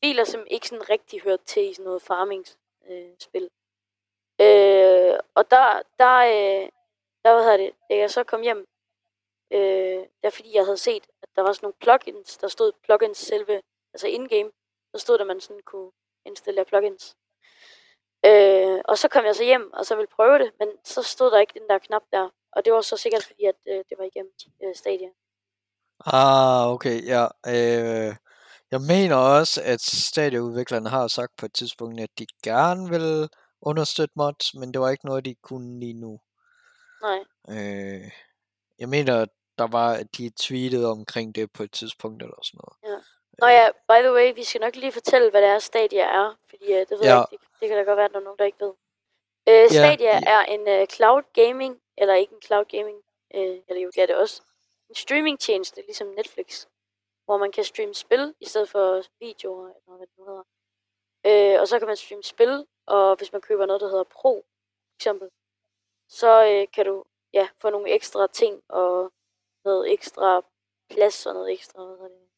biler, 0.00 0.24
som 0.24 0.46
ikke 0.46 0.68
sådan 0.68 0.90
rigtig 0.90 1.20
hørte 1.20 1.44
til 1.44 1.70
i 1.70 1.74
sådan 1.74 1.84
noget 1.84 2.02
farming-spil. 2.02 3.50
Øh, 4.40 5.12
øh, 5.12 5.18
og 5.34 5.50
der, 5.50 5.82
der, 5.98 6.16
øh, 6.16 6.68
der, 7.24 7.34
hvad 7.34 7.42
hedder 7.42 7.56
det, 7.56 7.72
da 7.90 7.96
jeg 7.96 8.10
så 8.10 8.24
kom 8.24 8.42
hjem, 8.42 8.66
øh, 9.50 10.06
der 10.22 10.30
fordi 10.30 10.54
jeg 10.54 10.64
havde 10.64 10.76
set, 10.76 11.06
der 11.40 11.46
var 11.46 11.52
sådan 11.52 11.66
nogle 11.66 11.80
plugins, 11.84 12.36
der 12.36 12.48
stod 12.48 12.72
plugins 12.84 13.18
selve, 13.18 13.62
altså 13.94 14.06
in-game, 14.06 14.50
så 14.94 14.98
stod 14.98 15.18
der, 15.18 15.24
at 15.24 15.26
man 15.26 15.40
sådan 15.40 15.62
kunne 15.66 15.90
installere 16.26 16.64
plugins. 16.64 17.16
Øh, 18.26 18.78
og 18.84 18.98
så 18.98 19.08
kom 19.08 19.24
jeg 19.24 19.36
så 19.36 19.44
hjem, 19.44 19.72
og 19.72 19.86
så 19.86 19.96
ville 19.96 20.14
prøve 20.16 20.38
det, 20.38 20.50
men 20.58 20.68
så 20.84 21.02
stod 21.02 21.30
der 21.30 21.38
ikke 21.38 21.58
den 21.58 21.68
der 21.68 21.78
knap 21.78 22.02
der. 22.12 22.28
Og 22.52 22.64
det 22.64 22.72
var 22.72 22.80
så 22.80 22.96
sikkert 22.96 23.24
fordi, 23.24 23.44
at 23.44 23.54
øh, 23.68 23.84
det 23.88 23.98
var 23.98 24.04
igennem 24.04 24.32
øh, 24.64 24.74
Stadia. 24.74 25.08
Ah, 26.06 26.72
okay, 26.74 27.06
ja. 27.06 27.24
Øh, 27.46 28.16
jeg 28.70 28.80
mener 28.80 29.16
også, 29.16 29.62
at 29.64 29.80
Stadia-udviklerne 29.80 30.88
har 30.88 31.08
sagt 31.08 31.32
på 31.36 31.46
et 31.46 31.54
tidspunkt, 31.54 32.00
at 32.00 32.18
de 32.18 32.26
gerne 32.42 32.88
vil 32.90 33.28
understøtte 33.60 34.12
mods, 34.16 34.54
men 34.54 34.72
det 34.72 34.80
var 34.80 34.90
ikke 34.90 35.06
noget, 35.06 35.24
de 35.24 35.34
kunne 35.34 35.80
lige 35.80 36.00
nu. 36.00 36.20
Nej. 37.02 37.20
Øh, 37.48 38.10
jeg 38.78 38.88
mener, 38.88 39.26
der 39.60 39.68
var, 39.78 39.90
at 40.02 40.08
de 40.16 40.30
tweetede 40.44 40.86
omkring 40.90 41.34
det 41.34 41.52
på 41.52 41.62
et 41.62 41.72
tidspunkt 41.72 42.22
eller 42.22 42.40
sådan 42.42 42.60
noget. 42.62 42.76
Ja. 42.88 42.98
Nå 43.40 43.46
ja, 43.46 43.66
by 43.88 43.98
the 44.06 44.12
way, 44.18 44.34
vi 44.34 44.44
skal 44.44 44.60
nok 44.60 44.76
lige 44.76 44.92
fortælle, 44.92 45.30
hvad 45.30 45.42
det 45.42 45.48
er, 45.48 45.58
Stadia 45.58 46.04
er, 46.20 46.34
fordi 46.50 46.64
uh, 46.64 46.80
det 46.88 46.90
ved 46.90 47.00
ja. 47.02 47.14
jeg 47.14 47.26
ikke, 47.32 47.44
det, 47.52 47.60
det 47.60 47.68
kan 47.68 47.76
da 47.78 47.82
godt 47.82 47.96
være, 47.96 48.04
at 48.04 48.12
der 48.12 48.20
er 48.20 48.28
nogen, 48.28 48.38
der 48.38 48.44
ikke 48.44 48.64
ved. 48.66 48.74
Uh, 49.50 49.70
Stadia 49.70 50.14
ja. 50.16 50.20
er 50.36 50.42
en 50.54 50.62
uh, 50.74 50.86
cloud 50.86 51.22
gaming, 51.32 51.80
eller 52.00 52.14
ikke 52.14 52.34
en 52.34 52.42
cloud 52.42 52.64
gaming, 52.64 52.98
uh, 53.34 53.56
eller 53.68 53.80
jo, 53.84 53.90
det 53.94 54.02
er 54.02 54.06
det 54.06 54.16
også, 54.16 54.42
en 54.88 54.94
streaming 54.94 55.40
tjeneste, 55.40 55.80
ligesom 55.80 56.06
Netflix, 56.06 56.66
hvor 57.24 57.38
man 57.38 57.52
kan 57.52 57.64
streame 57.64 57.94
spil, 57.94 58.34
i 58.40 58.44
stedet 58.44 58.68
for 58.68 59.02
videoer, 59.20 59.66
eller 59.66 59.96
hvad 59.96 60.06
det 60.06 60.18
nu 60.18 60.24
hedder. 60.30 60.46
Uh, 61.28 61.60
og 61.60 61.68
så 61.68 61.78
kan 61.78 61.88
man 61.88 61.96
streame 61.96 62.22
spil, 62.22 62.66
og 62.86 63.16
hvis 63.16 63.32
man 63.32 63.40
køber 63.40 63.66
noget, 63.66 63.80
der 63.80 63.88
hedder 63.88 64.04
Pro, 64.04 64.44
for 64.90 64.96
eksempel, 64.98 65.28
så 66.08 66.30
uh, 66.50 66.72
kan 66.74 66.86
du 66.86 67.04
ja, 67.32 67.48
få 67.60 67.70
nogle 67.70 67.90
ekstra 67.90 68.26
ting, 68.26 68.62
og 68.68 69.12
noget 69.64 69.92
ekstra 69.92 70.42
plads, 70.90 71.26
og 71.26 71.34
noget 71.34 71.52
ekstra, 71.52 71.84
hvad 71.84 72.08
det, 72.08 72.28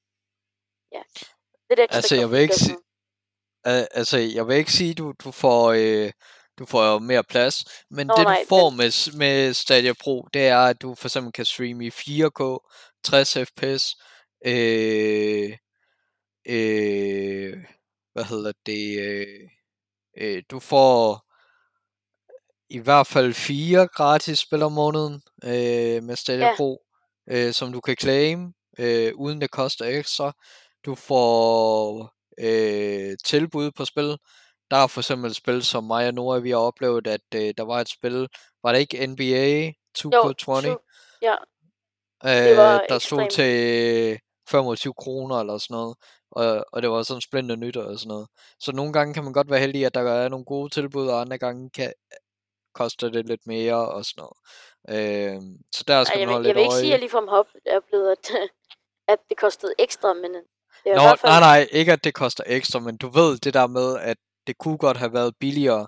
ja. 0.92 1.02
Det 1.70 1.78
er 1.78 1.86
altså, 1.90 2.16
jeg 2.16 2.30
vil 2.30 2.40
ikke 2.40 2.54
sige, 2.54 2.78
altså, 3.64 4.18
jeg 4.18 4.48
vil 4.48 4.56
ikke 4.56 4.72
sige, 4.72 4.94
du, 4.94 5.14
du 5.24 5.30
får, 5.30 5.72
øh, 5.72 6.12
du 6.58 6.66
får 6.66 6.98
mere 6.98 7.24
plads, 7.24 7.64
men 7.90 8.06
Nå, 8.06 8.14
det 8.16 8.24
nej, 8.24 8.38
du 8.42 8.48
får 8.48 8.68
den... 8.68 8.76
med, 8.76 9.16
med 9.16 9.54
Stadia 9.54 9.92
Pro, 9.92 10.28
det 10.34 10.46
er, 10.46 10.58
at 10.58 10.82
du 10.82 10.94
for 10.94 11.08
eksempel 11.08 11.32
kan 11.32 11.44
streame 11.44 11.86
i 11.86 11.90
4K, 11.90 12.58
60 13.04 13.36
fps, 13.36 13.96
øh, 14.46 15.56
øh, 16.48 17.56
hvad 18.12 18.24
hedder 18.24 18.52
det, 18.66 19.00
øh, 19.00 19.48
øh, 20.18 20.42
du 20.50 20.60
får 20.60 21.24
i 22.68 22.78
hvert 22.78 23.06
fald 23.06 23.34
fire 23.34 23.88
gratis 23.88 24.38
spil 24.38 24.62
om 24.62 24.72
måneden 24.72 25.22
øh, 25.44 26.02
med 26.02 26.16
Stadia 26.16 26.46
ja. 26.46 26.56
Pro, 26.56 26.82
øh, 27.30 27.52
som 27.52 27.72
du 27.72 27.80
kan 27.80 27.96
claim, 28.00 28.52
øh, 28.78 29.12
uden 29.14 29.40
det 29.40 29.50
koster 29.50 29.84
ekstra. 29.84 30.32
Du 30.84 30.94
får 30.94 32.12
øh, 32.38 33.16
tilbud 33.24 33.70
på 33.70 33.84
spil. 33.84 34.16
Der 34.70 34.76
er 34.76 34.86
for 34.86 35.00
eksempel 35.00 35.30
et 35.30 35.36
spil, 35.36 35.62
som 35.62 35.84
mig 35.84 36.06
og 36.06 36.14
Nora, 36.14 36.38
vi 36.38 36.50
har 36.50 36.58
oplevet, 36.58 37.06
at 37.06 37.20
øh, 37.34 37.54
der 37.56 37.62
var 37.62 37.80
et 37.80 37.88
spil, 37.88 38.28
var 38.62 38.72
det 38.72 38.78
ikke 38.78 39.06
NBA 39.06 39.72
2K20? 39.98 40.66
Jo, 40.66 40.78
ja. 41.22 41.34
Øh, 42.24 42.56
der 42.88 42.98
stod 42.98 43.30
til 43.30 44.18
25 44.48 44.94
kroner 44.94 45.40
eller 45.40 45.58
sådan 45.58 45.74
noget. 45.74 45.96
Og, 46.30 46.64
og 46.72 46.82
det 46.82 46.90
var 46.90 47.02
sådan 47.02 47.20
splinter 47.20 47.56
nyt 47.56 47.76
og 47.76 47.98
sådan 47.98 48.08
noget. 48.08 48.28
Så 48.60 48.72
nogle 48.72 48.92
gange 48.92 49.14
kan 49.14 49.24
man 49.24 49.32
godt 49.32 49.50
være 49.50 49.60
heldig, 49.60 49.86
at 49.86 49.94
der 49.94 50.00
er 50.00 50.28
nogle 50.28 50.44
gode 50.44 50.70
tilbud, 50.70 51.08
og 51.08 51.20
andre 51.20 51.38
gange 51.38 51.70
kan, 51.70 51.92
koster 52.74 53.08
det 53.08 53.26
lidt 53.26 53.46
mere 53.46 53.88
og 53.88 54.04
sådan 54.04 54.20
noget. 54.20 54.36
Øh, 54.88 55.40
så 55.72 55.84
der 55.88 56.04
skal 56.04 56.18
Ej, 56.18 56.24
man 56.24 56.32
holde 56.32 56.48
jeg, 56.48 56.54
Jeg 56.54 56.54
vil 56.56 56.62
ikke 56.62 56.74
sige, 56.74 56.86
at 56.86 56.90
jeg 56.90 56.98
ligefrem 56.98 57.28
har 57.28 57.46
oplevet, 57.76 58.10
at, 58.10 58.30
at 59.12 59.18
det 59.28 59.36
kostede 59.36 59.74
ekstra, 59.78 60.12
men 60.14 60.34
det 60.84 60.92
er 60.92 60.96
Nå, 60.96 61.02
fald... 61.02 61.32
nej, 61.32 61.40
nej, 61.40 61.68
ikke 61.70 61.92
at 61.92 62.04
det 62.04 62.14
koster 62.14 62.44
ekstra, 62.46 62.78
men 62.78 62.96
du 62.96 63.08
ved 63.08 63.38
det 63.38 63.54
der 63.54 63.66
med, 63.66 63.98
at 63.98 64.16
det 64.46 64.58
kunne 64.58 64.78
godt 64.78 64.96
have 64.96 65.12
været 65.12 65.36
billigere, 65.40 65.86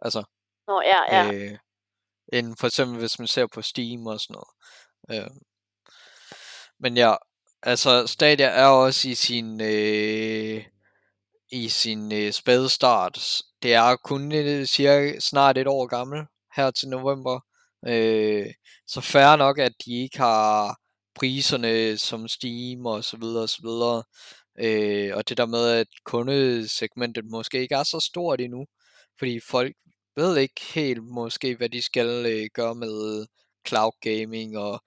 altså, 0.00 0.24
Nå, 0.68 0.82
ja, 0.82 1.16
ja. 1.16 1.32
Øh, 1.32 1.58
end 2.32 2.56
for 2.60 2.66
eksempel 2.66 2.98
hvis 2.98 3.18
man 3.18 3.28
ser 3.28 3.46
på 3.46 3.62
Steam 3.62 4.06
og 4.06 4.20
sådan 4.20 4.34
noget. 4.34 5.24
Øh. 5.24 5.30
Men 6.80 6.96
ja, 6.96 7.14
altså 7.62 8.06
Stadia 8.06 8.46
er 8.46 8.66
også 8.66 9.08
i 9.08 9.14
sin 9.14 9.60
øh, 9.60 10.64
i 11.50 11.68
sin 11.68 12.12
øh, 12.12 12.32
spæde 12.32 12.68
start. 12.68 13.42
Det 13.62 13.74
er 13.74 13.96
kun 13.96 14.32
øh, 14.32 14.66
cirka 14.66 15.18
snart 15.20 15.58
et 15.58 15.66
år 15.66 15.86
gammel 15.86 16.26
her 16.56 16.70
til 16.70 16.88
november. 16.88 17.40
Øh, 17.86 18.46
så 18.86 19.00
færre 19.00 19.38
nok, 19.38 19.58
at 19.58 19.72
de 19.86 20.02
ikke 20.02 20.18
har 20.18 20.76
priserne 21.14 21.98
som 21.98 22.28
Steam 22.28 22.86
og 22.86 23.04
så 23.04 23.16
videre 23.16 23.42
og 23.42 23.48
så 23.48 23.58
videre. 23.62 24.02
Øh, 24.60 25.16
og 25.16 25.28
det 25.28 25.36
der 25.38 25.46
med, 25.46 25.70
at 25.70 25.86
kundesegmentet 26.04 27.24
måske 27.30 27.60
ikke 27.62 27.74
er 27.74 27.82
så 27.82 28.00
stort 28.00 28.40
endnu, 28.40 28.66
fordi 29.18 29.40
folk 29.40 29.72
ved 30.16 30.36
ikke 30.38 30.60
helt 30.74 31.04
måske, 31.04 31.56
hvad 31.56 31.68
de 31.68 31.82
skal 31.82 32.26
øh, 32.26 32.46
gøre 32.54 32.74
med 32.74 33.26
cloud 33.68 33.92
gaming 34.00 34.58
og 34.58 34.80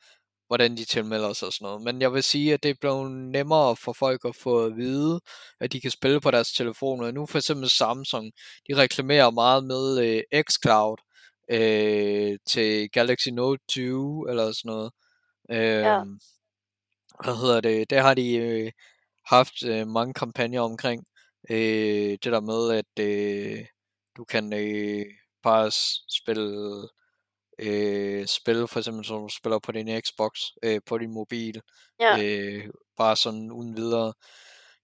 hvordan 0.47 0.77
de 0.77 0.85
tilmelder 0.85 1.33
sig 1.33 1.45
og 1.47 1.53
sådan 1.53 1.65
noget. 1.65 1.81
Men 1.81 2.01
jeg 2.01 2.13
vil 2.13 2.23
sige, 2.23 2.53
at 2.53 2.63
det 2.63 2.69
er 2.69 2.75
blevet 2.81 3.11
nemmere 3.11 3.75
for 3.75 3.93
folk 3.93 4.25
at 4.25 4.35
få 4.35 4.65
at 4.65 4.75
vide, 4.77 5.19
at 5.59 5.73
de 5.73 5.81
kan 5.81 5.91
spille 5.91 6.21
på 6.21 6.31
deres 6.31 6.53
telefoner. 6.53 7.11
Nu 7.11 7.25
for 7.25 7.37
eksempel 7.37 7.69
Samsung, 7.69 8.31
de 8.69 8.75
reklamerer 8.75 9.31
meget 9.31 9.63
med 9.63 9.99
øh, 10.05 10.43
xCloud 10.49 10.97
øh, 11.49 12.37
til 12.47 12.89
Galaxy 12.91 13.29
Note 13.29 13.63
20 13.67 14.29
eller 14.29 14.51
sådan 14.51 14.69
noget. 14.69 14.91
Øh, 15.51 15.83
ja. 15.83 16.03
Hvad 17.23 17.35
hedder 17.35 17.61
det? 17.61 17.89
Der 17.89 18.01
har 18.01 18.13
de 18.13 18.35
øh, 18.35 18.71
haft 19.25 19.63
øh, 19.63 19.87
mange 19.87 20.13
kampagner 20.13 20.61
omkring 20.61 21.05
øh, 21.49 22.17
det 22.23 22.23
der 22.23 22.41
med, 22.41 22.71
at 22.77 23.05
øh, 23.05 23.65
du 24.17 24.23
kan 24.23 24.53
øh, 24.53 25.05
bare 25.43 25.71
spille 26.09 26.87
øh, 27.59 28.27
spil, 28.27 28.67
for 28.67 28.79
eksempel 28.79 29.05
som 29.05 29.21
du 29.21 29.29
spiller 29.29 29.59
på 29.59 29.71
din 29.71 30.01
Xbox, 30.01 30.31
øh, 30.63 30.81
på 30.85 30.97
din 30.97 31.13
mobil, 31.13 31.61
ja. 31.99 32.23
øh, 32.23 32.69
bare 32.97 33.15
sådan 33.15 33.51
uden 33.51 33.75
videre. 33.77 34.13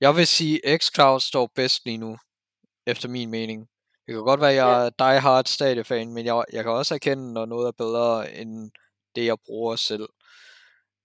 Jeg 0.01 0.15
vil 0.15 0.27
sige, 0.27 0.77
xCloud 0.77 1.19
står 1.19 1.51
bedst 1.55 1.85
lige 1.85 1.97
nu, 1.97 2.17
efter 2.85 3.09
min 3.09 3.29
mening. 3.31 3.67
Det 4.07 4.13
kan 4.15 4.23
godt 4.23 4.41
være, 4.41 4.49
at 4.49 4.55
jeg 4.55 4.85
er 4.85 4.89
die 4.89 5.19
hard 5.19 5.45
Stadia-fan, 5.45 6.13
men 6.13 6.25
jeg, 6.25 6.43
jeg 6.53 6.63
kan 6.63 6.71
også 6.71 6.93
erkende, 6.95 7.33
når 7.33 7.45
noget 7.45 7.67
er 7.67 7.71
bedre 7.71 8.33
end 8.35 8.71
det, 9.15 9.25
jeg 9.25 9.37
bruger 9.45 9.75
selv. 9.75 10.09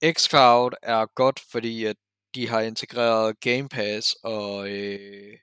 xCloud 0.05 0.71
er 0.83 1.07
godt, 1.07 1.41
fordi 1.53 1.85
at 1.85 1.97
de 2.35 2.49
har 2.49 2.61
integreret 2.61 3.41
Game 3.41 3.69
Pass, 3.69 4.17
og, 4.25 4.69
øh, 4.69 5.39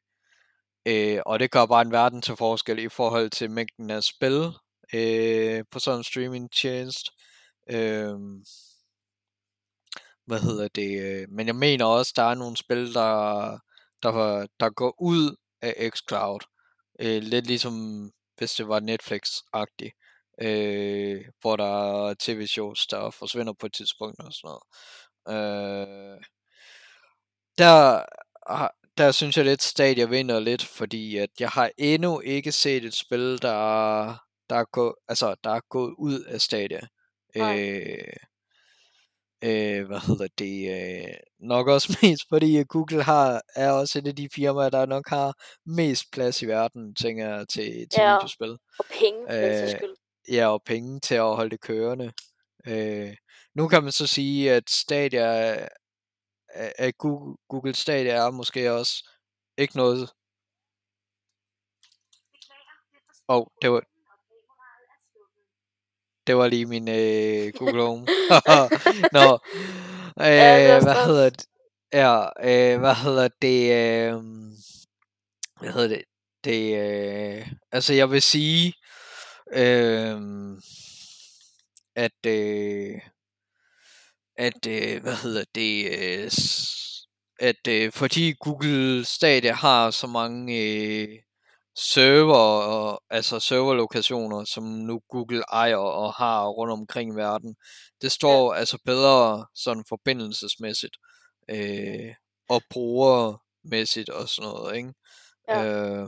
øh, 0.86 1.20
og 1.26 1.40
det 1.40 1.52
gør 1.52 1.66
bare 1.66 1.82
en 1.82 1.92
verden 1.92 2.22
til 2.22 2.36
forskel 2.36 2.80
i 2.80 2.90
forhold 2.90 3.30
til 3.30 3.52
mængden 3.52 3.90
af 3.90 4.04
spil, 4.04 4.52
øh, 4.94 5.64
på 5.72 5.80
sådan 5.80 6.00
en 6.00 6.04
streaming 6.04 6.52
tjeneste. 6.52 7.12
Øh, 7.70 8.16
hvad 10.26 10.40
hedder 10.40 10.68
det? 10.68 11.02
Øh, 11.02 11.28
men 11.30 11.48
jeg 11.48 11.56
mener 11.56 11.86
også, 11.86 12.14
der 12.16 12.24
er 12.24 12.36
nogle 12.36 12.58
spil, 12.58 12.94
der, 12.94 13.52
der, 14.04 14.48
der 14.60 14.70
går 14.70 15.02
ud 15.02 15.36
af 15.62 15.92
xCloud. 15.96 16.40
Øh, 17.02 17.22
lidt 17.22 17.48
ligesom 17.48 18.12
hvis 18.38 18.54
det 18.54 18.68
var 18.68 18.80
Netflix-agtigt. 18.80 19.92
Øh, 20.42 21.26
hvor 21.42 21.56
der 21.56 22.10
er 22.10 22.16
tv-shows, 22.20 22.88
der 22.88 23.10
forsvinder 23.12 23.54
på 23.54 23.66
et 23.66 23.74
tidspunkt 23.74 24.20
og 24.20 24.34
sådan 24.34 24.48
noget. 24.48 24.64
Øh, 25.28 26.22
der, 27.58 28.06
der 28.98 29.12
synes 29.12 29.38
jeg 29.38 29.46
lidt, 29.46 29.62
Stadia 29.62 30.06
vinder 30.06 30.40
lidt, 30.40 30.66
fordi 30.66 31.18
at 31.18 31.30
jeg 31.40 31.50
har 31.50 31.72
endnu 31.78 32.20
ikke 32.20 32.52
set 32.52 32.86
et 32.86 32.94
spil, 32.94 33.42
der 33.42 34.30
der 34.50 34.56
er, 34.56 34.64
gå, 34.66 34.98
altså, 35.08 35.36
der 35.44 35.50
er 35.50 35.60
gået 35.70 35.96
ud 35.98 36.24
af 36.24 36.42
Stadia. 36.42 36.82
Øh, 37.36 38.14
øh, 39.44 39.88
hvad 39.88 40.00
hedder 40.08 40.28
det? 40.38 40.58
Øh, 40.76 41.14
nok 41.40 41.68
også 41.68 41.98
mest 42.02 42.24
fordi 42.30 42.64
Google 42.64 43.04
har, 43.04 43.42
er 43.56 43.72
også 43.72 44.00
et 44.00 44.08
af 44.08 44.16
de 44.16 44.30
firmaer, 44.36 44.70
der 44.70 44.86
nok 44.86 45.10
har 45.10 45.34
mest 45.66 46.06
plads 46.12 46.42
i 46.42 46.46
verden, 46.48 46.96
tænker 46.96 47.30
jeg, 47.30 47.48
til, 47.48 47.64
til 47.64 47.98
ja, 47.98 48.16
videospil. 48.16 48.58
og 48.80 48.86
penge, 49.00 49.20
øh, 49.64 49.70
skyld. 49.70 49.96
Ja, 50.32 50.48
og 50.48 50.64
penge 50.66 51.00
til 51.00 51.16
at 51.16 51.36
holde 51.36 51.50
det 51.50 51.62
kørende. 51.62 52.12
Øh, 52.68 53.16
nu 53.56 53.68
kan 53.68 53.84
man 53.84 53.92
så 53.92 54.08
sige, 54.08 54.52
at 54.52 54.70
Stadia, 54.70 55.58
at 56.78 56.98
Google, 56.98 57.38
Google 57.50 57.76
Stadia 57.76 58.14
er 58.14 58.32
måske 58.32 58.72
også 58.74 59.10
ikke 59.58 59.78
noget... 59.78 60.10
Åh, 63.30 63.38
oh, 63.38 63.46
det 63.62 63.72
var, 63.72 63.84
det 66.30 66.38
var 66.38 66.48
lige 66.48 66.66
min 66.66 66.88
øh, 66.88 67.54
Google 67.54 67.82
Home. 67.82 68.08
Nå, 69.18 69.40
øh, 70.22 70.28
ja, 70.28 70.84
hvad 70.84 71.06
hedder 71.06 71.30
det? 71.30 71.46
Ja, 71.94 72.22
øh, 72.24 72.80
hvad 72.80 72.96
hedder 72.96 73.30
det? 73.42 73.72
Øh, 73.72 74.14
hvad 75.62 75.72
hedder 75.74 75.88
det? 75.88 76.04
Det, 76.44 76.78
øh, 76.78 77.48
altså 77.72 77.94
jeg 77.94 78.12
vil 78.12 78.22
sige, 78.22 78.74
øh, 79.54 80.18
at, 81.96 82.26
øh, 82.26 83.02
at, 84.38 84.68
øh, 84.68 85.02
hvad 85.02 85.16
hedder 85.16 85.44
det, 85.56 85.86
øh, 86.00 86.32
at 87.40 87.68
øh, 87.68 87.92
fordi 87.92 88.34
Google 88.40 89.06
stadig 89.06 89.56
har 89.56 89.92
så 89.92 90.08
mange 90.08 90.58
øh, 90.64 91.10
server, 91.80 92.64
og, 92.76 93.04
altså 93.10 93.40
serverlokationer, 93.40 94.46
som 94.46 94.64
nu 94.64 95.02
Google 95.10 95.44
ejer 95.52 95.76
og 95.76 96.14
har 96.14 96.48
rundt 96.48 96.74
omkring 96.74 97.14
i 97.14 97.16
verden. 97.16 97.56
Det 98.02 98.12
står 98.12 98.54
ja. 98.54 98.60
altså 98.60 98.78
bedre 98.86 99.48
sådan 99.56 99.84
forbindelsesmæssigt 99.90 100.98
øh, 101.50 102.16
og 102.50 102.62
brugermæssigt 102.70 104.10
og 104.10 104.30
sådan 104.30 104.52
noget, 104.52 104.76
ikke? 104.76 104.94
Ja. 105.48 105.66
Øh, 105.66 106.08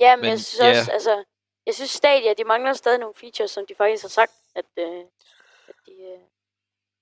ja, 0.00 0.16
men, 0.16 0.20
men 0.20 0.30
jeg 0.30 0.40
synes 0.40 0.60
ja. 0.60 0.78
også, 0.78 0.92
altså, 0.92 1.24
jeg 1.66 1.74
synes 1.74 1.90
Stadia, 1.90 2.34
de 2.34 2.44
mangler 2.44 2.72
stadig 2.72 2.98
nogle 2.98 3.14
features, 3.14 3.50
som 3.50 3.66
de 3.66 3.74
faktisk 3.74 4.02
har 4.02 4.08
sagt, 4.08 4.32
at, 4.54 4.64
øh, 4.78 5.04
at 5.68 5.74
de, 5.86 5.92
øh, 5.92 6.20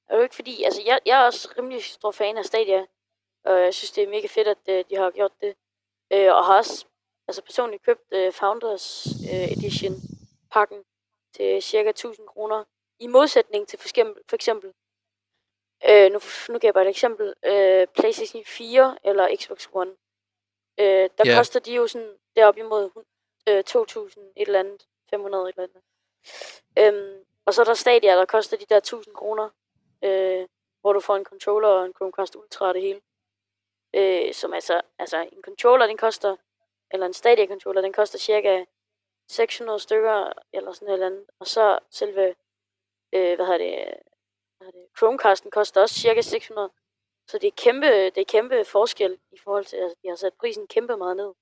er 0.09 0.17
jo 0.17 0.23
ikke 0.23 0.35
fordi, 0.35 0.63
altså 0.63 0.83
jeg, 0.87 0.99
jeg 1.07 1.21
er 1.21 1.25
også 1.27 1.49
rimelig 1.59 1.85
stor 1.85 2.11
fan 2.11 2.39
af 2.39 2.45
Stadia, 2.45 2.87
og 3.45 3.61
jeg 3.61 3.75
synes, 3.75 3.91
det 3.91 4.05
er 4.05 4.09
mega 4.09 4.27
fedt, 4.27 4.49
at 4.49 4.59
øh, 4.69 4.85
de 4.91 4.97
har 4.97 5.11
gjort 5.11 5.33
det. 5.41 5.55
Øh, 6.13 6.35
og 6.35 6.45
har 6.45 6.57
også 6.57 6.85
altså 7.29 7.43
personligt 7.43 7.83
købt 7.83 8.03
øh, 8.11 8.33
Founders 8.33 9.07
øh, 9.33 9.53
Edition 9.53 9.95
pakken 10.51 10.85
til 11.37 11.63
cirka 11.63 11.89
1000 11.89 12.27
kroner. 12.27 12.65
I 12.99 13.07
modsætning 13.07 13.69
til 13.69 13.79
for 13.79 13.89
eksempel, 13.89 14.23
for 14.29 14.37
eksempel 14.37 14.73
øh, 15.91 16.13
nu, 16.13 16.21
nu 16.49 16.59
giver 16.59 16.69
jeg 16.69 16.75
bare 16.75 16.85
et 16.85 16.91
eksempel, 16.91 17.35
øh, 17.45 17.87
PlayStation 17.87 18.45
4 18.45 18.99
eller 19.05 19.37
Xbox 19.37 19.69
One. 19.73 19.91
Øh, 20.81 21.11
der 21.19 21.27
yeah. 21.27 21.37
koster 21.39 21.61
de 21.61 21.75
jo 21.75 21.87
sådan 21.87 22.17
deroppe 22.37 22.61
imod 22.61 22.91
øh, 23.49 23.65
2000 23.65 24.25
et 24.37 24.47
eller 24.47 24.61
andet, 24.61 24.87
500 25.11 25.49
et 25.49 25.55
eller 25.57 25.69
andet. 25.69 25.83
Øhm, 26.79 27.25
og 27.47 27.55
så 27.55 27.61
er 27.61 27.65
der 27.65 27.75
Stadia, 27.75 28.17
der 28.17 28.25
koster 28.25 28.57
de 28.57 28.67
der 28.69 28.77
1000 28.77 29.15
kroner, 29.15 29.49
øh, 30.03 30.47
hvor 30.81 30.93
du 30.93 31.01
får 31.01 31.17
en 31.17 31.25
controller 31.25 31.69
og 31.69 31.87
en 31.87 31.95
Chromecast 31.95 32.37
Ultra 32.37 32.69
og 32.69 32.75
det 32.75 32.83
hele 32.83 33.01
øh, 33.95 34.35
som 34.35 34.53
altså, 34.53 34.81
altså 34.99 35.29
en 35.33 35.43
controller, 35.43 35.87
den 35.87 35.97
koster, 35.97 36.37
eller 36.91 37.07
en 37.07 37.13
Stadia 37.13 37.47
controller, 37.47 37.81
den 37.83 37.93
koster 37.93 38.19
cirka 38.19 38.65
600 39.29 39.79
stykker, 39.79 40.33
eller 40.53 40.73
sådan 40.73 40.87
noget 40.87 41.03
andet. 41.03 41.27
Og 41.39 41.47
så 41.47 41.79
selve, 41.91 42.35
øh, 43.13 43.37
hvad 43.37 43.47
hedder 43.47 43.59
det, 43.59 43.95
hvad 44.57 44.67
hedder 44.67 44.81
det, 44.81 44.89
Chromecasten 44.99 45.51
koster 45.51 45.81
også 45.81 45.95
cirka 45.95 46.21
600. 46.21 46.71
Så 47.27 47.39
det 47.39 47.47
er 47.47 47.53
kæmpe, 47.57 47.87
det 47.87 48.19
er 48.19 48.25
kæmpe 48.25 48.65
forskel 48.65 49.19
i 49.33 49.39
forhold 49.39 49.65
til, 49.65 49.77
altså 49.77 49.97
de 50.03 50.09
har 50.09 50.17
sat 50.17 50.35
prisen 50.35 50.67
kæmpe 50.67 50.97
meget 50.97 51.17
ned. 51.17 51.33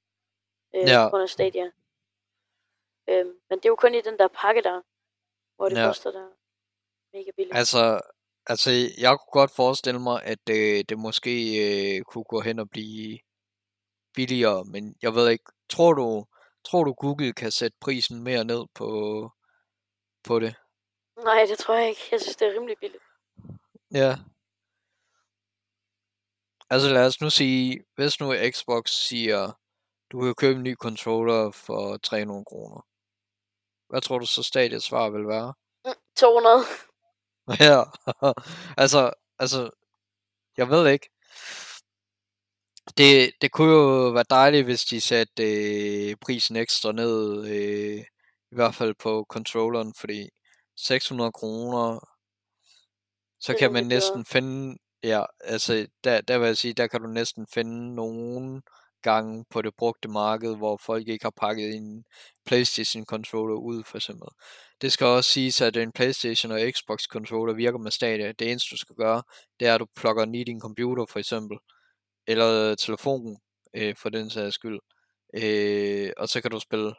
Øh, 0.74 0.88
ja. 0.88 1.06
på 1.06 1.10
grund 1.10 1.22
af 1.22 1.28
Stadia. 1.28 1.70
Øh, 3.08 3.26
men 3.26 3.58
det 3.58 3.64
er 3.64 3.68
jo 3.68 3.76
kun 3.76 3.94
i 3.94 4.00
den 4.00 4.18
der 4.18 4.28
pakke 4.28 4.62
der, 4.62 4.82
hvor 5.56 5.68
det 5.68 5.76
ja. 5.76 5.86
koster 5.86 6.10
der 6.10 6.28
mega 7.12 7.30
billigt. 7.36 7.56
Altså, 7.56 8.00
Altså, 8.50 8.70
jeg 8.98 9.10
kunne 9.10 9.40
godt 9.40 9.50
forestille 9.50 10.00
mig, 10.00 10.22
at 10.22 10.44
øh, 10.50 10.84
det 10.88 10.98
måske 10.98 11.34
øh, 11.64 12.04
kunne 12.04 12.24
gå 12.24 12.40
hen 12.40 12.58
og 12.58 12.70
blive 12.70 13.18
billigere, 14.14 14.64
men 14.64 14.96
jeg 15.02 15.14
ved 15.14 15.28
ikke, 15.30 15.44
tror 15.68 15.92
du, 15.92 16.26
tror 16.64 16.84
du 16.84 16.92
Google 16.92 17.32
kan 17.32 17.50
sætte 17.50 17.76
prisen 17.80 18.22
mere 18.22 18.44
ned 18.44 18.62
på, 18.74 18.88
på 20.24 20.38
det? 20.38 20.54
Nej, 21.24 21.46
det 21.48 21.58
tror 21.58 21.74
jeg 21.74 21.88
ikke. 21.88 22.00
Jeg 22.10 22.20
synes, 22.20 22.36
det 22.36 22.48
er 22.48 22.52
rimelig 22.52 22.76
billigt. 22.80 23.02
Ja. 23.94 24.16
Altså 26.70 26.88
lad 26.88 27.06
os 27.06 27.20
nu 27.20 27.30
sige, 27.30 27.84
hvis 27.94 28.20
nu 28.20 28.34
Xbox 28.50 28.90
siger, 28.90 29.52
du 30.12 30.20
kan 30.20 30.34
købe 30.34 30.56
en 30.56 30.62
ny 30.62 30.74
controller 30.76 31.50
for 31.50 31.96
300 31.96 32.44
kroner. 32.44 32.86
Hvad 33.88 34.00
tror 34.00 34.18
du 34.18 34.26
så 34.26 34.42
stadiet 34.42 34.82
svar 34.82 35.10
vil 35.10 35.28
være? 35.28 35.54
200. 36.16 36.64
Ja, 37.60 37.82
altså, 38.76 39.10
altså, 39.38 39.70
jeg 40.58 40.70
ved 40.70 40.88
ikke. 40.88 41.10
Det, 42.98 43.32
det 43.42 43.52
kunne 43.52 43.72
jo 43.72 44.08
være 44.10 44.24
dejligt, 44.30 44.64
hvis 44.64 44.84
de 44.84 45.00
satte 45.00 45.42
øh, 46.10 46.16
prisen 46.20 46.56
ekstra 46.56 46.92
ned, 46.92 47.44
øh, 47.46 47.98
i 48.52 48.54
hvert 48.54 48.74
fald 48.74 48.94
på 48.98 49.26
controlleren, 49.28 49.94
fordi 50.00 50.28
600 50.76 51.32
kroner, 51.32 52.00
så 53.40 53.54
kan 53.58 53.72
man 53.72 53.86
næsten 53.86 54.24
finde, 54.24 54.78
ja, 55.02 55.24
altså 55.40 55.86
der, 56.04 56.20
der 56.20 56.38
vil 56.38 56.46
jeg 56.46 56.56
sige, 56.56 56.74
der 56.74 56.86
kan 56.86 57.00
du 57.00 57.06
næsten 57.08 57.46
finde 57.54 57.94
nogen 57.94 58.62
gange 59.02 59.44
på 59.50 59.62
det 59.62 59.74
brugte 59.78 60.08
marked, 60.08 60.56
hvor 60.56 60.76
folk 60.76 61.08
ikke 61.08 61.24
har 61.24 61.30
pakket 61.36 61.74
en 61.74 62.04
Playstation 62.46 63.04
controller 63.04 63.56
ud, 63.56 63.84
for 63.84 63.96
eksempel. 63.96 64.28
Det 64.82 64.92
skal 64.92 65.06
også 65.06 65.30
siges, 65.30 65.60
at 65.60 65.76
en 65.76 65.92
Playstation 65.92 66.52
og 66.52 66.60
Xbox 66.74 67.02
controller 67.04 67.54
virker 67.54 67.78
med 67.78 67.90
Stadia. 67.90 68.32
Det 68.32 68.50
eneste 68.50 68.70
du 68.70 68.76
skal 68.78 68.96
gøre, 68.96 69.22
det 69.60 69.68
er, 69.68 69.74
at 69.74 69.80
du 69.80 69.86
plukker 69.96 70.24
den 70.24 70.34
i 70.34 70.44
din 70.44 70.60
computer, 70.60 71.06
for 71.06 71.18
eksempel. 71.18 71.58
Eller 72.26 72.74
telefonen, 72.74 73.38
øh, 73.74 73.94
for 73.96 74.08
den 74.08 74.30
sags 74.30 74.54
skyld. 74.54 74.80
Øh, 75.34 76.10
og 76.16 76.28
så 76.28 76.40
kan 76.42 76.50
du 76.50 76.60
spille 76.60 76.94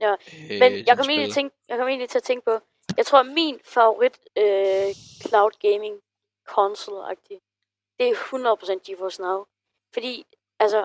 Ja, 0.00 0.12
øh, 0.50 0.58
Men 0.60 0.86
jeg 0.86 0.96
kom, 0.96 1.08
egentlig 1.10 1.34
tænke, 1.34 1.56
jeg 1.68 1.78
kom 1.78 1.88
egentlig 1.88 2.10
til 2.10 2.18
at 2.18 2.22
tænke 2.22 2.44
på, 2.44 2.58
jeg 2.96 3.06
tror, 3.06 3.22
min 3.22 3.60
favorit 3.64 4.18
øh, 4.38 4.94
cloud 5.22 5.50
gaming 5.60 6.00
console-agtig, 6.48 7.38
det 7.98 8.08
er 8.08 8.14
100% 8.14 8.90
GeForce 8.90 9.22
Now. 9.22 9.44
Fordi, 9.94 10.26
altså, 10.58 10.84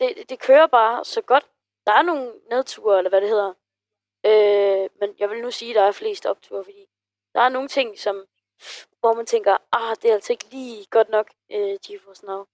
det- 0.00 0.30
det 0.30 0.38
kører 0.40 0.66
bare 0.66 1.04
så 1.04 1.20
godt. 1.20 1.46
Der 1.86 1.92
er 1.92 2.02
nogle 2.02 2.32
nedture, 2.50 2.98
eller 2.98 3.08
hvad 3.08 3.20
det 3.20 3.28
hedder. 3.28 3.52
Øh, 4.26 4.88
men 5.00 5.14
jeg 5.18 5.30
vil 5.30 5.42
nu 5.42 5.50
sige, 5.50 5.70
at 5.70 5.76
der 5.76 5.82
er 5.82 5.92
flest 5.92 6.26
opture, 6.26 6.64
fordi 6.64 6.86
der 7.34 7.40
er 7.40 7.48
nogle 7.48 7.68
ting, 7.68 7.98
som, 7.98 8.24
hvor 9.00 9.14
man 9.14 9.26
tænker, 9.26 9.56
ah, 9.72 9.96
det 10.02 10.10
er 10.10 10.14
altså 10.14 10.32
ikke 10.32 10.50
lige 10.50 10.86
godt 10.90 11.08
nok 11.08 11.30
øh, 11.52 11.78
GeForce 11.86 12.26
Now. 12.26 12.44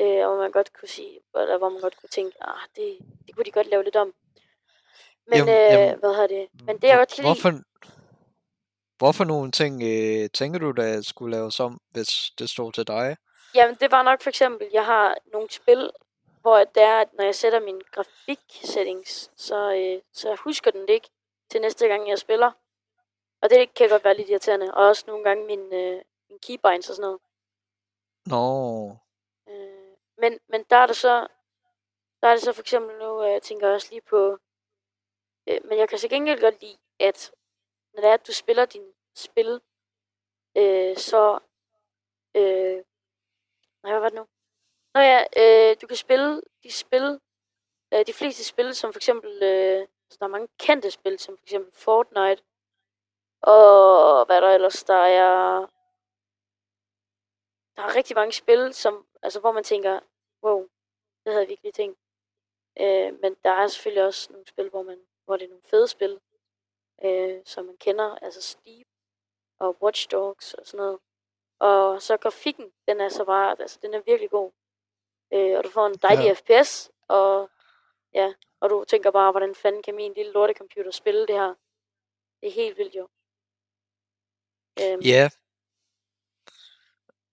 Øh, 0.00 0.26
og 0.26 0.32
hvor 0.32 0.36
man 0.42 0.52
godt 0.52 0.72
kunne 0.72 0.88
sige, 0.88 1.20
eller 1.34 1.58
hvor 1.58 1.68
man 1.68 1.80
godt 1.80 1.96
kunne 2.00 2.08
tænke, 2.08 2.36
ah, 2.44 2.60
det, 2.76 2.98
det 3.26 3.34
kunne 3.34 3.44
de 3.44 3.50
godt 3.50 3.66
lave 3.66 3.84
lidt 3.84 3.96
om. 3.96 4.14
Men, 5.26 5.38
Jamen- 5.38 5.48
øh, 5.54 5.72
jamen, 5.72 5.98
hvad 5.98 6.14
hedder 6.14 6.26
det? 6.26 6.48
Men 6.66 6.78
det 6.78 6.90
er 6.90 6.96
godt 6.96 7.08
til 7.08 7.24
Hvorfor, 7.24 7.52
hvorfor 8.98 9.24
nogle 9.24 9.50
ting 9.50 9.82
øh, 9.82 10.30
tænker 10.30 10.58
du, 10.58 10.70
der 10.70 11.02
skulle 11.02 11.36
laves 11.36 11.60
om, 11.60 11.80
hvis 11.90 12.30
det 12.38 12.50
stod 12.50 12.72
til 12.72 12.86
dig? 12.86 13.16
Jamen, 13.54 13.76
det 13.80 13.90
var 13.90 14.02
nok 14.02 14.22
for 14.22 14.28
eksempel, 14.30 14.68
jeg 14.72 14.84
har 14.86 15.16
nogle 15.32 15.50
spil, 15.50 15.90
hvor 16.42 16.56
at 16.56 16.74
det 16.74 16.82
er, 16.82 17.00
at 17.00 17.12
når 17.12 17.24
jeg 17.24 17.34
sætter 17.34 17.60
min 17.60 17.80
grafik-settings, 17.90 19.30
så, 19.36 19.72
øh, 19.74 20.02
så 20.12 20.34
husker 20.34 20.70
den 20.70 20.80
det 20.80 20.90
ikke 20.90 21.10
til 21.50 21.60
næste 21.60 21.88
gang, 21.88 22.08
jeg 22.08 22.18
spiller. 22.18 22.52
Og 23.42 23.50
det 23.50 23.74
kan 23.74 23.88
godt 23.88 24.04
være 24.04 24.16
lidt 24.16 24.28
irriterende. 24.28 24.74
Og 24.74 24.86
også 24.86 25.04
nogle 25.06 25.24
gange 25.24 25.46
min, 25.46 25.72
øh, 25.72 26.02
min 26.28 26.38
keybinds 26.38 26.90
og 26.90 26.96
sådan 26.96 27.06
noget. 27.06 27.20
Nå, 28.26 28.96
Øh, 29.48 29.96
men, 30.18 30.40
men 30.48 30.64
der 30.70 30.76
er 30.76 30.86
det 30.86 30.96
så, 30.96 31.26
der 32.20 32.28
er 32.28 32.34
det 32.34 32.42
så 32.42 32.52
for 32.52 32.60
eksempel 32.60 32.98
nu, 32.98 33.22
øh, 33.22 33.32
jeg 33.32 33.42
tænker 33.42 33.68
også 33.68 33.88
lige 33.90 34.00
på, 34.00 34.38
øh, 35.46 35.60
men 35.64 35.78
jeg 35.78 35.88
kan 35.88 35.98
så 35.98 36.08
gengæld 36.08 36.40
godt 36.40 36.60
lide, 36.60 36.78
at 37.00 37.32
når 37.94 38.00
det 38.00 38.08
er, 38.10 38.14
at 38.14 38.26
du 38.26 38.32
spiller 38.32 38.64
din 38.64 38.92
spil, 39.14 39.60
øh, 40.56 40.96
så, 40.96 41.38
øh, 42.34 42.84
nej, 43.82 43.92
hvad 43.92 44.00
var 44.00 44.08
det 44.08 44.16
nu? 44.16 44.26
Nå 44.94 45.00
ja, 45.00 45.24
øh, 45.36 45.76
du 45.80 45.86
kan 45.86 45.96
spille 45.96 46.42
de 46.62 46.72
spil, 46.72 47.20
øh, 47.94 48.06
de 48.06 48.12
fleste 48.12 48.44
spil, 48.44 48.74
som 48.74 48.92
for 48.92 48.98
eksempel, 48.98 49.42
øh, 49.42 49.80
altså, 49.80 50.16
der 50.20 50.24
er 50.26 50.36
mange 50.36 50.48
kendte 50.58 50.90
spil, 50.90 51.18
som 51.18 51.36
for 51.38 51.44
eksempel 51.44 51.72
Fortnite, 51.72 52.42
og 53.42 54.26
hvad 54.26 54.40
der 54.40 54.48
ellers, 54.48 54.84
der 54.84 54.94
er, 54.94 55.66
der 57.76 57.82
er 57.82 57.96
rigtig 57.96 58.16
mange 58.16 58.32
spil, 58.32 58.74
som, 58.74 59.06
altså 59.22 59.40
hvor 59.40 59.52
man 59.52 59.64
tænker, 59.64 60.00
wow, 60.42 60.68
det 61.24 61.32
havde 61.32 61.40
jeg 61.40 61.48
virkelig 61.48 61.74
tænkt. 61.74 61.98
Øh, 62.80 63.20
men 63.22 63.36
der 63.44 63.50
er 63.50 63.66
selvfølgelig 63.66 64.04
også 64.06 64.32
nogle 64.32 64.46
spil, 64.46 64.68
hvor, 64.68 64.82
man, 64.82 65.00
hvor 65.24 65.36
det 65.36 65.44
er 65.44 65.48
nogle 65.48 65.62
fede 65.70 65.88
spil, 65.88 66.20
øh, 67.04 67.42
som 67.44 67.64
man 67.64 67.76
kender, 67.76 68.18
altså 68.22 68.42
Steep 68.42 68.86
og 69.58 69.76
Watch 69.82 70.10
Dogs 70.10 70.54
og 70.54 70.66
sådan 70.66 70.78
noget. 70.78 70.98
Og 71.58 72.02
så 72.02 72.16
grafikken, 72.16 72.72
den 72.88 73.00
er 73.00 73.08
så 73.08 73.24
bare, 73.24 73.60
altså 73.60 73.78
den 73.82 73.94
er 73.94 74.00
virkelig 74.00 74.30
god. 74.30 74.50
Øh, 75.32 75.58
og 75.58 75.64
du 75.64 75.70
får 75.70 75.86
en 75.86 75.94
dejlig 76.02 76.24
Ja. 76.24 76.32
FPS, 76.34 76.90
og 77.08 77.50
ja, 78.14 78.32
og 78.60 78.70
du 78.70 78.84
tænker 78.88 79.10
bare, 79.10 79.30
hvordan 79.30 79.54
fanden 79.54 79.82
kan 79.82 79.94
min 79.94 80.12
lille 80.14 80.32
lortecomputer 80.32 80.90
spille 80.90 81.26
det 81.26 81.34
her? 81.34 81.54
Det 82.40 82.48
er 82.48 82.52
helt 82.52 82.78
vildt 82.78 82.94
jo. 82.94 83.08
Øhm, 84.80 85.00
ja. 85.00 85.30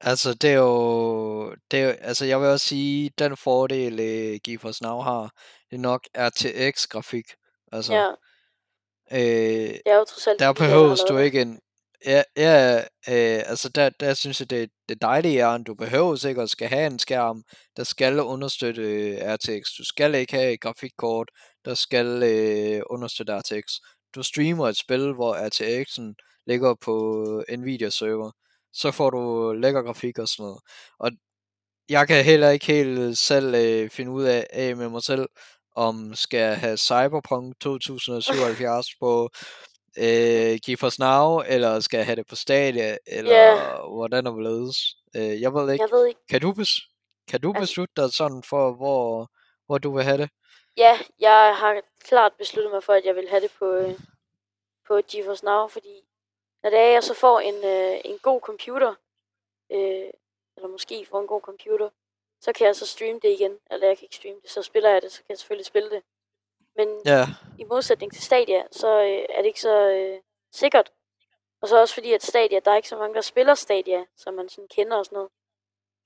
Altså, 0.01 0.33
det 0.33 0.49
er 0.49 0.53
jo, 0.57 1.55
det 1.71 1.79
er, 1.79 1.85
jo- 1.87 1.97
altså 2.01 2.25
jeg 2.25 2.41
vil 2.41 2.47
også 2.49 2.67
sige, 2.67 3.09
den 3.19 3.37
fordel 3.37 3.99
øh, 3.99 4.39
GeForce 4.43 4.83
Now 4.83 4.99
har, 4.99 5.21
det 5.69 5.75
er 5.75 5.79
nok 5.81 6.01
RTX-grafik. 6.17 7.25
Altså, 7.71 7.93
ja, 7.93 8.09
øh, 9.11 9.69
det 9.73 9.81
er 9.85 9.95
jo 9.97 10.03
trods 10.05 10.27
alt 10.27 10.39
der 10.39 10.53
behøves 10.53 10.99
du 11.09 11.17
ikke 11.17 11.41
en... 11.41 11.61
Ja, 12.05 12.23
ja 12.37 12.77
øh, 12.79 13.43
altså 13.49 13.69
der, 13.69 13.89
der 13.99 14.13
synes 14.13 14.39
jeg, 14.39 14.49
det, 14.49 14.69
det 14.89 15.01
dejlige 15.01 15.39
er, 15.39 15.47
at 15.47 15.61
du 15.67 15.75
behøver 15.75 16.25
ikke 16.25 16.41
at 16.41 16.49
skal 16.49 16.67
have 16.67 16.87
en 16.87 16.99
skærm, 16.99 17.43
der 17.77 17.83
skal 17.83 18.19
understøtte 18.19 18.81
øh, 18.81 19.17
RTX. 19.21 19.67
Du 19.77 19.85
skal 19.85 20.15
ikke 20.15 20.33
have 20.33 20.53
et 20.53 20.61
grafikkort, 20.61 21.29
der 21.65 21.73
skal 21.73 22.23
øh, 22.23 22.81
understøtte 22.89 23.37
RTX. 23.37 23.73
Du 24.15 24.23
streamer 24.23 24.67
et 24.67 24.77
spil, 24.77 25.13
hvor 25.13 25.35
RTX'en 25.35 26.15
ligger 26.47 26.75
på 26.81 27.25
Nvidia-server. 27.57 28.31
Så 28.73 28.91
får 28.91 29.09
du 29.09 29.53
lækker 29.53 29.81
grafik 29.81 30.19
og 30.19 30.27
sådan 30.27 30.43
noget. 30.43 30.61
Og 30.99 31.11
jeg 31.89 32.07
kan 32.07 32.25
heller 32.25 32.49
ikke 32.49 32.65
helt 32.65 33.17
selv 33.17 33.55
øh, 33.55 33.89
finde 33.89 34.11
ud 34.11 34.23
af, 34.23 34.47
af 34.53 34.75
med 34.77 34.89
mig 34.89 35.03
selv, 35.03 35.29
om 35.75 36.15
skal 36.15 36.39
jeg 36.39 36.59
have 36.59 36.77
Cyberpunk 36.77 37.59
2077 37.59 38.87
på 38.99 39.29
øh, 40.03 40.59
GeForce 40.65 41.01
Now, 41.01 41.39
eller 41.53 41.79
skal 41.79 41.97
jeg 41.97 42.05
have 42.05 42.15
det 42.15 42.27
på 42.27 42.35
Stadia, 42.35 42.97
eller 43.07 43.35
Ja. 43.35 43.81
hvordan 43.87 44.27
og 44.27 44.33
hvorledes. 44.33 44.77
Øh, 45.15 45.41
jeg 45.41 45.53
ved 45.53 45.71
ikke, 45.71 45.83
Jeg 45.83 45.91
ved 45.91 46.05
ikke, 46.07 46.19
kan 46.29 46.41
du, 46.41 46.51
bes- 46.51 46.85
kan 47.27 47.41
du 47.41 47.49
Altså- 47.49 47.61
beslutte 47.61 47.93
dig 48.01 48.13
sådan 48.13 48.43
for, 48.43 48.73
hvor, 48.73 49.27
hvor 49.65 49.77
du 49.77 49.95
vil 49.95 50.03
have 50.03 50.17
det? 50.17 50.29
Ja, 50.77 50.99
jeg 51.19 51.55
har 51.57 51.81
klart 52.03 52.33
besluttet 52.37 52.71
mig 52.73 52.83
for, 52.83 52.93
at 52.93 53.05
jeg 53.05 53.15
vil 53.15 53.29
have 53.29 53.41
det 53.41 53.51
på, 53.59 53.65
øh, 53.73 53.99
på 54.87 55.01
GeForce 55.11 55.45
Now, 55.45 55.67
fordi 55.67 55.95
når 56.63 56.69
det 56.69 56.79
er, 56.79 56.91
jeg 56.91 57.03
så 57.03 57.13
får 57.13 57.39
en, 57.39 57.55
øh, 57.65 58.01
en 58.05 58.17
god 58.19 58.41
computer, 58.41 58.95
øh, 59.71 60.09
eller 60.57 60.67
måske 60.67 61.05
får 61.09 61.21
en 61.21 61.27
god 61.27 61.41
computer, 61.41 61.89
så 62.41 62.53
kan 62.53 62.67
jeg 62.67 62.75
så 62.75 62.85
streame 62.85 63.19
det 63.23 63.29
igen, 63.29 63.57
eller 63.71 63.87
jeg 63.87 63.97
kan 63.97 64.05
ikke 64.05 64.15
streame 64.15 64.39
det, 64.43 64.49
så 64.49 64.61
spiller 64.61 64.89
jeg 64.89 65.01
det, 65.01 65.11
så 65.11 65.17
kan 65.17 65.25
jeg 65.29 65.37
selvfølgelig 65.37 65.65
spille 65.65 65.89
det. 65.89 66.03
Men 66.79 66.89
Ja, 67.05 67.25
i 67.59 67.63
modsætning 67.63 68.13
til 68.13 68.23
Stadia, 68.23 68.61
så 68.71 68.87
øh, 69.01 69.25
er 69.29 69.37
det 69.41 69.45
ikke 69.45 69.61
så 69.61 69.75
øh, 69.89 70.19
sikkert. 70.51 70.91
Og 71.61 71.67
så 71.67 71.81
også 71.81 71.93
fordi, 71.93 72.13
at 72.13 72.23
Stadia, 72.23 72.59
der 72.65 72.71
er 72.71 72.75
ikke 72.75 72.89
så 72.89 72.97
mange, 72.97 73.15
der 73.15 73.21
spiller 73.21 73.55
Stadia, 73.55 74.05
som 74.17 74.33
man 74.33 74.49
sådan 74.49 74.67
kender 74.75 74.97
og 74.97 75.05
sådan 75.05 75.15
noget. 75.15 75.29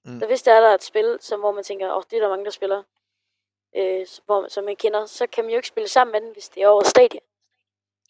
Mm. 0.05 0.19
Så 0.19 0.25
hvis 0.27 0.41
der 0.41 0.53
er 0.53 0.61
der 0.61 0.73
et 0.73 0.83
spil, 0.83 1.17
som, 1.21 1.39
hvor 1.39 1.51
man 1.51 1.63
tænker, 1.63 1.89
åh, 1.91 1.97
oh, 1.97 2.03
det 2.09 2.17
er 2.17 2.21
der 2.21 2.29
mange, 2.29 2.45
der 2.45 2.51
spiller, 2.51 2.83
øh, 3.77 4.05
hvor, 4.25 4.47
som 4.47 4.63
man 4.63 4.75
kender, 4.75 5.05
så 5.05 5.27
kan 5.27 5.43
man 5.43 5.51
jo 5.51 5.57
ikke 5.57 5.67
spille 5.67 5.89
sammen 5.89 6.11
med 6.11 6.21
den, 6.21 6.31
hvis 6.33 6.49
det 6.49 6.63
er 6.63 6.67
over 6.67 6.83
Stadia. 6.83 7.19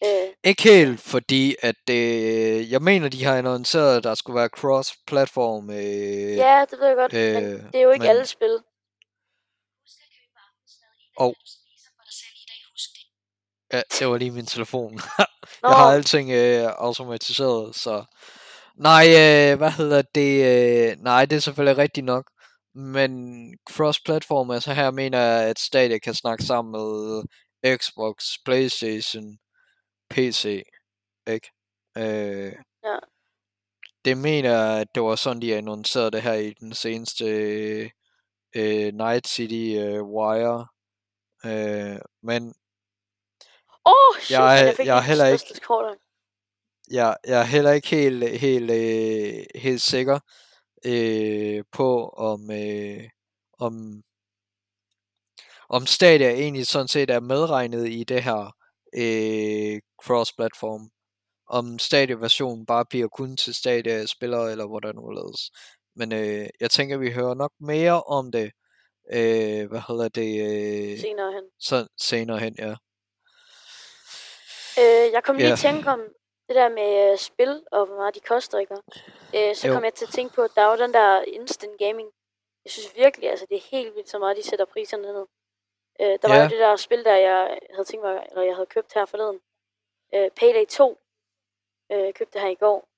Øh, 0.04 0.28
ikke 0.44 0.62
helt, 0.62 1.00
fordi 1.00 1.56
at 1.62 1.90
øh, 1.90 2.72
jeg 2.72 2.82
mener, 2.82 3.08
de 3.08 3.24
har 3.24 3.38
annonceret, 3.38 3.96
at 3.96 4.04
der 4.04 4.14
skulle 4.14 4.38
være 4.40 4.48
cross-platform. 4.58 5.70
Øh, 5.70 6.36
ja, 6.36 6.64
det 6.70 6.78
ved 6.78 6.86
jeg 6.86 6.96
godt, 6.96 7.14
øh, 7.14 7.34
men 7.34 7.44
det 7.72 7.74
er 7.74 7.82
jo 7.82 7.90
ikke 7.90 8.02
men- 8.02 8.10
alle 8.10 8.26
spil. 8.26 8.58
Og- 11.16 11.36
Ja, 13.74 13.82
det 13.98 14.08
var 14.08 14.18
lige 14.18 14.30
min 14.30 14.46
telefon. 14.46 14.92
Jeg 15.62 15.70
har 15.70 15.92
alting 15.92 16.30
øh, 16.30 16.72
automatiseret, 16.78 17.74
så... 17.76 18.04
Nej, 18.76 19.04
øh, 19.08 19.58
hvad 19.58 19.70
hedder 19.70 20.02
det? 20.14 20.34
Øh, 20.90 20.96
nej, 20.98 21.24
det 21.26 21.36
er 21.36 21.40
selvfølgelig 21.40 21.78
rigtigt 21.78 22.06
nok. 22.06 22.30
Men 22.74 23.12
cross-platform, 23.70 24.50
altså 24.50 24.72
her 24.72 24.90
mener 24.90 25.20
jeg, 25.20 25.48
at 25.48 25.58
Stadia 25.58 25.98
kan 25.98 26.14
snakke 26.14 26.44
sammen 26.44 26.72
med 26.72 27.22
Xbox, 27.78 28.24
Playstation, 28.44 29.38
PC, 30.10 30.62
ikke? 31.26 31.50
Øh, 31.98 32.52
Ja. 32.84 32.96
Det 34.04 34.18
mener 34.18 34.50
jeg, 34.50 34.80
at 34.80 34.88
det 34.94 35.02
var 35.02 35.14
sådan, 35.16 35.42
de 35.42 35.56
annoncerede 35.56 36.10
det 36.10 36.22
her 36.22 36.32
i 36.32 36.50
den 36.60 36.74
seneste 36.74 37.24
øh, 38.56 38.92
Night 38.94 39.28
City 39.28 39.78
øh, 39.78 40.02
Wire. 40.02 40.66
Øh, 41.44 41.98
men 42.22 42.54
oh, 43.84 44.16
shit, 44.20 44.30
Jeg 44.30 44.66
jeg, 44.66 44.74
fik 44.76 44.86
jeg 44.86 44.96
er 44.96 45.00
heller 45.02 45.26
ikke- 45.26 45.54
jeg, 46.90 47.16
jeg 47.26 47.40
er 47.40 47.44
heller 47.44 47.70
ikke 47.72 47.88
helt, 47.88 48.28
helt, 48.38 48.70
øh, 48.70 49.44
helt 49.54 49.80
sikker 49.82 50.18
øh, 50.86 51.64
på, 51.72 52.08
om, 52.08 52.50
øh, 52.50 53.08
om, 53.58 54.02
om 55.68 55.86
Stadia 55.86 56.30
egentlig 56.30 56.66
sådan 56.66 56.88
set 56.88 57.10
er 57.10 57.20
medregnet 57.20 57.88
i 57.88 58.04
det 58.04 58.22
her 58.22 58.56
øh, 58.96 59.80
cross-platform. 60.02 60.90
Om 61.48 61.78
Stadia-versionen 61.78 62.66
bare 62.66 62.84
bliver 62.90 63.08
kun 63.08 63.36
til 63.36 63.54
Stadia-spillere, 63.54 64.50
eller 64.50 64.66
hvordan 64.66 64.94
nu 64.94 65.10
ledes. 65.10 65.50
Men 65.96 66.12
øh, 66.12 66.46
jeg 66.60 66.70
tænker, 66.70 66.96
vi 66.98 67.10
hører 67.12 67.34
nok 67.34 67.52
mere 67.60 68.02
om 68.02 68.32
det, 68.32 68.50
øh, 69.12 69.68
hvad 69.68 69.82
hedder 69.88 70.08
det, 70.08 70.40
øh, 70.40 70.98
senere 70.98 71.32
hen. 71.32 71.44
så 71.58 71.86
senere 72.00 72.38
hen, 72.38 72.54
ja. 72.58 72.74
Øh, 74.78 75.12
jeg 75.12 75.24
kom 75.24 75.36
lige 75.36 75.46
Ja. 75.46 75.52
at 75.52 75.58
tænke 75.58 75.90
om, 75.90 76.00
det 76.48 76.56
der 76.56 76.68
med 76.68 77.12
øh, 77.12 77.18
spil, 77.18 77.66
og 77.72 77.86
hvor 77.86 77.96
meget 77.96 78.14
de 78.14 78.20
koster, 78.20 78.58
ikke? 78.58 78.74
Øh, 79.36 79.54
så 79.54 79.68
Jo. 79.68 79.74
kom 79.74 79.84
jeg 79.84 79.94
til 79.94 80.04
at 80.06 80.12
tænke 80.12 80.34
på, 80.34 80.42
at 80.42 80.50
der 80.54 80.62
er 80.62 80.70
jo 80.70 80.82
den 80.84 80.94
der 80.94 81.22
instant 81.22 81.78
gaming. 81.78 82.10
Jeg 82.64 82.70
synes 82.70 82.96
virkelig, 82.96 83.30
altså 83.30 83.46
det 83.46 83.56
er 83.56 83.60
helt 83.70 83.94
vildt, 83.94 84.08
så 84.08 84.18
meget 84.18 84.36
de 84.36 84.42
sætter 84.42 84.64
priserne 84.64 85.02
ned. 85.12 85.26
Øh, 86.00 86.18
der 86.22 86.28
var 86.28 86.36
Ja. 86.36 86.42
jo 86.42 86.48
det 86.48 86.58
der 86.58 86.76
spil, 86.76 87.04
der 87.04 87.14
jeg 87.16 87.58
havde 87.70 87.84
tænkt 87.84 88.04
mig, 88.04 88.26
eller 88.30 88.42
jeg 88.42 88.54
havde 88.54 88.66
købt 88.66 88.94
her 88.94 89.04
forleden. 89.04 89.40
Øh, 90.14 90.30
Payday 90.30 90.66
2 90.66 90.98
øh, 91.92 92.14
købte 92.14 92.38
her 92.40 92.48
i 92.48 92.54
går. 92.54 92.88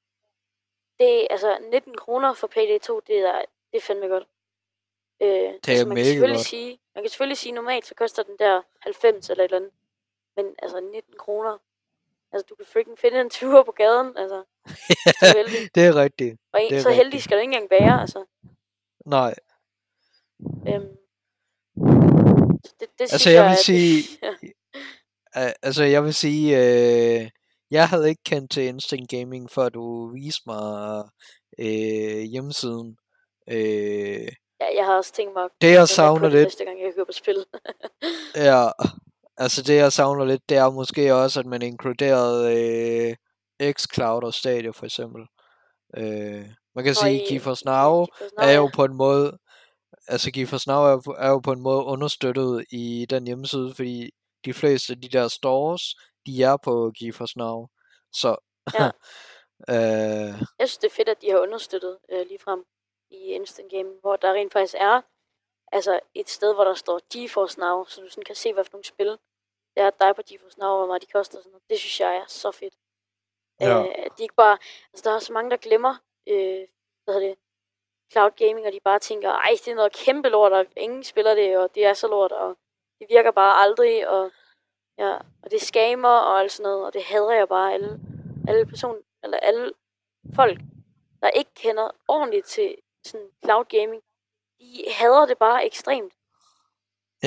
Det 0.99 1.23
er 1.23 1.27
altså 1.31 1.59
19 1.71 1.97
kroner 1.97 2.33
for 2.33 2.47
Payday 2.47 2.79
2, 2.79 3.01
det 3.01 3.19
er, 3.19 3.43
det 3.73 3.77
er 3.77 3.81
fandme 3.81 4.07
godt. 4.07 4.27
Øh, 5.23 5.29
det 5.29 5.69
er 5.69 5.85
man 5.87 5.89
mega 5.89 5.95
kan 5.95 6.05
selvfølgelig 6.05 6.37
godt. 6.39 6.47
sige, 6.47 6.81
man 6.95 7.05
kan 7.05 7.11
selvfølgelig 7.11 7.39
sige, 7.39 7.53
normalt 7.53 7.87
så 7.87 7.95
koster 7.95 8.23
den 8.23 8.37
der 8.39 8.63
90 8.81 9.31
eller 9.31 9.45
et 9.45 9.49
eller 9.49 9.57
andet. 9.57 9.73
Men 10.37 10.55
altså 10.59 10.81
19 10.81 11.19
kroner. 11.19 11.59
Altså 12.37 12.47
du 12.49 12.55
kan 12.55 12.67
freaking 12.73 12.99
finde 12.99 13.21
en 13.21 13.31
20'er 13.35 13.63
på 13.65 13.75
gaden, 13.77 14.09
altså. 14.17 14.45
Det 15.75 15.83
er 15.87 15.95
rigtigt. 15.97 16.37
Og 16.53 16.63
en, 16.63 16.71
Det 16.71 16.79
er 16.79 16.83
så 16.83 16.91
heldig 16.91 17.23
skal 17.23 17.37
du 17.37 17.41
ikke 17.41 17.55
engang 17.55 17.71
være, 17.71 18.01
altså. 18.01 18.25
Nej, 19.07 19.35
Øhm, 20.69 20.97
så 22.65 22.73
det, 22.81 22.89
det 22.99 23.13
Altså, 23.13 23.31
jeg 23.31 23.45
vil 23.51 23.57
sige- 23.57 24.05
ja. 25.37 25.53
Altså 25.63 25.85
jeg 25.85 26.05
vil 26.05 26.15
sige, 26.15 26.57
øh, 26.57 27.31
jeg 27.71 27.89
havde 27.89 28.09
ikke 28.09 28.23
kendt 28.25 28.51
til 28.51 28.63
Instant 28.63 29.09
Gaming, 29.11 29.51
før 29.51 29.69
du 29.69 30.09
viste 30.13 30.43
mig 30.47 31.05
øh, 31.59 32.23
hjemmesiden. 32.23 32.97
Øh, 33.51 34.23
ja, 34.61 34.77
jeg 34.77 34.85
har 34.85 34.97
også 34.97 35.13
tænkt 35.13 35.35
mig 35.35 35.45
at 35.45 35.51
det 35.61 35.73
jeg 35.73 35.89
savner 35.89 36.29
lidt, 36.29 36.43
næste 36.47 36.65
gang, 36.65 36.81
jeg 36.83 36.93
køber 36.95 37.13
spil. 37.13 37.45
Ja, 38.49 38.69
altså 39.37 39.63
det 39.63 39.77
jeg 39.77 39.93
savner 39.93 40.25
lidt, 40.25 40.49
det 40.49 40.57
er 40.57 40.71
måske 40.71 41.15
også, 41.15 41.41
at 41.41 41.47
man 41.47 41.63
inkluderede 41.63 42.43
øh, 43.61 43.73
xCloud 43.73 44.23
og 44.23 44.35
Stadia 44.35 44.71
for 44.71 44.85
eksempel. 44.85 45.23
Øh, 45.97 46.47
man 46.75 46.85
kan 46.85 46.91
Og 46.91 46.97
sige, 46.97 47.25
i- 47.29 47.35
GeForce 47.35 47.63
i 47.65 47.69
Now 47.69 48.01
GeForce 48.05 48.35
Now, 48.39 48.47
er 48.49 48.53
jo 48.57 48.71
på 48.75 48.85
en 48.85 48.95
måde, 48.95 49.39
altså 50.09 50.31
GeForce 50.35 50.69
Now 50.69 50.83
er, 50.83 51.15
er 51.19 51.31
jo 51.31 51.39
på 51.39 51.53
en 51.53 51.61
måde 51.63 51.85
understøttet 51.85 52.65
i 52.73 53.07
den 53.11 53.27
hjemmeside, 53.27 53.75
fordi 53.75 54.11
de 54.45 54.55
fleste 54.55 54.93
af 54.93 55.01
de 55.01 55.09
der 55.09 55.29
stores, 55.29 55.83
de 56.27 56.43
er 56.43 56.57
på 56.57 56.93
GeForce 56.99 57.39
Now. 57.39 57.67
Så, 58.13 58.37
Ja. 58.75 58.91
øh, 59.75 60.35
Jeg 60.59 60.69
synes, 60.69 60.79
det 60.79 60.89
er 60.91 60.95
fedt, 60.95 61.09
at 61.09 61.23
de 61.23 61.31
har 61.31 61.39
understøttet 61.39 61.99
øh, 62.13 62.27
lige 62.29 62.39
frem 62.45 62.65
i 63.11 63.17
Instant 63.17 63.71
Gaming, 63.71 64.01
hvor 64.01 64.17
der 64.17 64.33
rent 64.33 64.53
faktisk 64.53 64.75
er 64.79 65.01
altså 65.73 66.01
et 66.15 66.29
sted, 66.29 66.55
hvor 66.55 66.65
der 66.65 66.75
står 66.75 67.01
GeForce 67.13 67.61
Now, 67.61 67.85
så 67.85 68.01
du 68.01 68.09
sådan 68.11 68.25
kan 68.25 68.35
se, 68.35 68.53
hvad 68.53 68.65
for 68.65 68.73
nogle 68.73 68.85
spil 68.85 69.19
der 69.77 69.83
er 69.85 69.91
der 69.91 70.07
er 70.07 70.13
på 70.13 70.23
GeForce 70.29 70.59
Now, 70.59 70.69
og 70.69 70.87
meget 70.87 71.03
de 71.03 71.07
koster 71.07 71.39
sådan 71.39 71.51
noget. 71.51 71.71
Det 71.71 71.79
synes 71.79 72.01
jeg 72.01 72.17
er 72.17 72.25
så 72.29 72.51
fedt. 72.51 72.75
Ja. 73.61 73.83
Øh, 73.83 73.95
at 73.99 74.13
de 74.19 74.23
ikke 74.23 74.35
bare, 74.35 74.59
altså 74.93 75.11
der 75.11 75.15
er 75.15 75.19
så 75.19 75.33
mange, 75.33 75.51
der 75.51 75.57
glemmer, 75.57 75.95
øh, 76.27 76.67
hvad 77.05 77.15
hedder 77.15 77.29
det, 77.29 77.39
cloud 78.13 78.31
gaming, 78.31 78.67
og 78.67 78.73
de 78.73 78.81
bare 78.85 78.99
tænker, 78.99 79.31
ej, 79.31 79.51
det 79.65 79.69
er 79.69 79.75
noget 79.75 79.93
kæmpe 79.93 80.29
lort, 80.29 80.53
og 80.53 80.67
ingen 80.77 81.05
spiller 81.05 81.35
det, 81.35 81.59
og 81.59 81.75
det 81.75 81.85
er 81.85 81.95
så 81.95 82.09
lort, 82.09 82.33
og 82.33 82.57
det 82.99 83.07
virker 83.09 83.31
bare 83.31 83.63
aldrig, 83.63 84.09
og, 84.09 84.31
ja, 84.99 85.17
og 85.43 85.51
det 85.51 85.61
skamer 85.63 86.09
og 86.09 86.41
alt 86.41 86.53
sådan 86.53 86.71
noget, 86.71 86.87
og 86.87 86.93
det 86.93 87.05
hader 87.05 87.31
jeg 87.33 87.49
bare 87.49 87.75
alle, 87.75 88.01
alle 88.49 88.67
person, 88.67 89.03
eller 89.23 89.39
alle 89.39 89.73
folk, 90.35 90.59
der 91.21 91.29
ikke 91.31 91.51
kender 91.55 91.91
ordentligt 92.09 92.47
til 92.47 92.77
sådan 93.05 93.31
cloud 93.45 93.65
gaming, 93.65 94.03
de 94.61 94.85
hader 94.91 95.27
det 95.27 95.39
bare 95.39 95.67
ekstremt. 95.67 96.13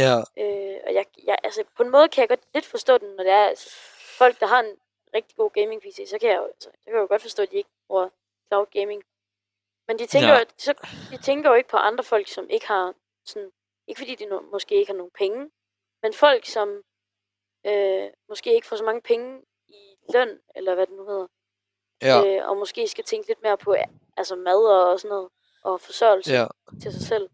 Ja, 0.05 0.17
Øh, 0.43 0.77
og 0.87 0.93
jeg, 0.93 1.05
jeg, 1.23 1.37
altså, 1.43 1.63
på 1.77 1.83
en 1.83 1.89
måde 1.89 2.09
kan 2.09 2.21
jeg 2.21 2.29
godt 2.29 2.45
lidt 2.53 2.65
forstå 2.65 2.97
den, 2.97 3.09
når 3.15 3.23
det 3.23 3.31
er 3.31 3.45
altså, 3.47 3.69
folk, 4.17 4.39
der 4.39 4.47
har 4.47 4.59
en 4.59 4.75
rigtig 5.13 5.35
god 5.37 5.49
gaming 5.51 5.81
PC, 5.81 6.09
så 6.09 6.17
kan 6.19 6.29
jeg 6.29 6.37
jo, 6.37 6.45
altså, 6.45 6.69
så 6.71 6.85
kan 6.85 6.93
jeg 6.93 7.01
jo 7.01 7.07
godt 7.07 7.21
forstå, 7.21 7.43
at 7.43 7.51
de 7.51 7.55
ikke 7.57 7.69
bruger 7.87 8.09
cloud 8.47 8.65
gaming. 8.71 9.03
Men 9.87 9.99
de 9.99 10.05
tænker, 10.05 10.33
Ja. 10.33 10.43
så, 10.57 10.73
de 11.11 11.17
tænker 11.17 11.49
jo 11.49 11.55
ikke 11.55 11.69
på 11.69 11.77
andre 11.77 12.03
folk, 12.03 12.27
som 12.27 12.49
ikke 12.49 12.67
har 12.67 12.93
sådan, 13.25 13.51
ikke 13.87 13.99
fordi 13.99 14.15
de 14.15 14.25
no, 14.25 14.39
måske 14.41 14.75
ikke 14.75 14.91
har 14.91 14.97
nogen 14.97 15.11
penge, 15.11 15.51
men 16.03 16.13
folk, 16.13 16.45
som 16.45 16.83
øh, 17.65 18.09
måske 18.29 18.53
ikke 18.53 18.67
får 18.67 18.75
så 18.75 18.83
mange 18.83 19.01
penge 19.01 19.41
i 19.67 19.95
løn, 20.13 20.39
eller 20.55 20.75
hvad 20.75 20.87
det 20.87 20.95
nu 20.95 21.05
hedder, 21.05 21.27
ja, 22.01 22.25
øh, 22.25 22.49
og 22.49 22.57
måske 22.57 22.87
skal 22.87 23.03
tænke 23.03 23.27
lidt 23.27 23.41
mere 23.41 23.57
på 23.57 23.75
altså 24.17 24.35
mad 24.35 24.65
og 24.65 24.99
sådan 24.99 25.09
noget, 25.09 25.29
og 25.63 25.81
forsørgelse 25.81 26.33
ja, 26.33 26.47
til 26.81 26.91
sig 26.93 27.01
selv. 27.01 27.29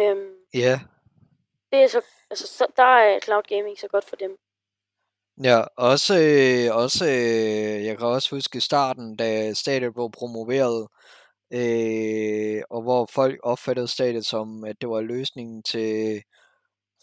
Øhm, 0.00 0.36
ja. 0.54 0.80
det 1.72 1.82
er 1.82 1.88
så, 1.88 2.00
altså, 2.30 2.46
så, 2.46 2.66
der 2.76 2.82
er 2.82 3.20
cloud 3.20 3.42
gaming 3.42 3.78
så 3.78 3.88
godt 3.88 4.04
for 4.04 4.16
dem. 4.16 4.38
Ja, 5.44 5.60
også, 5.76 6.14
øh, 6.14 6.76
også 6.76 7.04
øh, 7.04 7.84
jeg 7.84 7.98
kan 7.98 8.06
også 8.06 8.34
huske 8.36 8.60
starten, 8.60 9.16
da 9.16 9.52
Stadia 9.52 9.90
blev 9.90 10.10
promoveret, 10.10 10.88
øh, 11.52 12.62
og 12.70 12.82
hvor 12.82 13.08
folk 13.12 13.40
opfattede 13.42 13.88
Stadia 13.88 14.20
som, 14.20 14.64
at 14.64 14.76
det 14.80 14.88
var 14.88 15.00
løsningen 15.00 15.62
til 15.62 16.22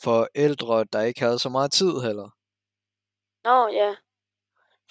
forældre, 0.03 0.85
der 0.93 1.01
ikke 1.01 1.21
havde 1.21 1.39
så 1.39 1.49
meget 1.49 1.71
tid 1.71 2.01
heller. 2.01 2.29
Nå, 3.43 3.67
ja. 3.67 3.95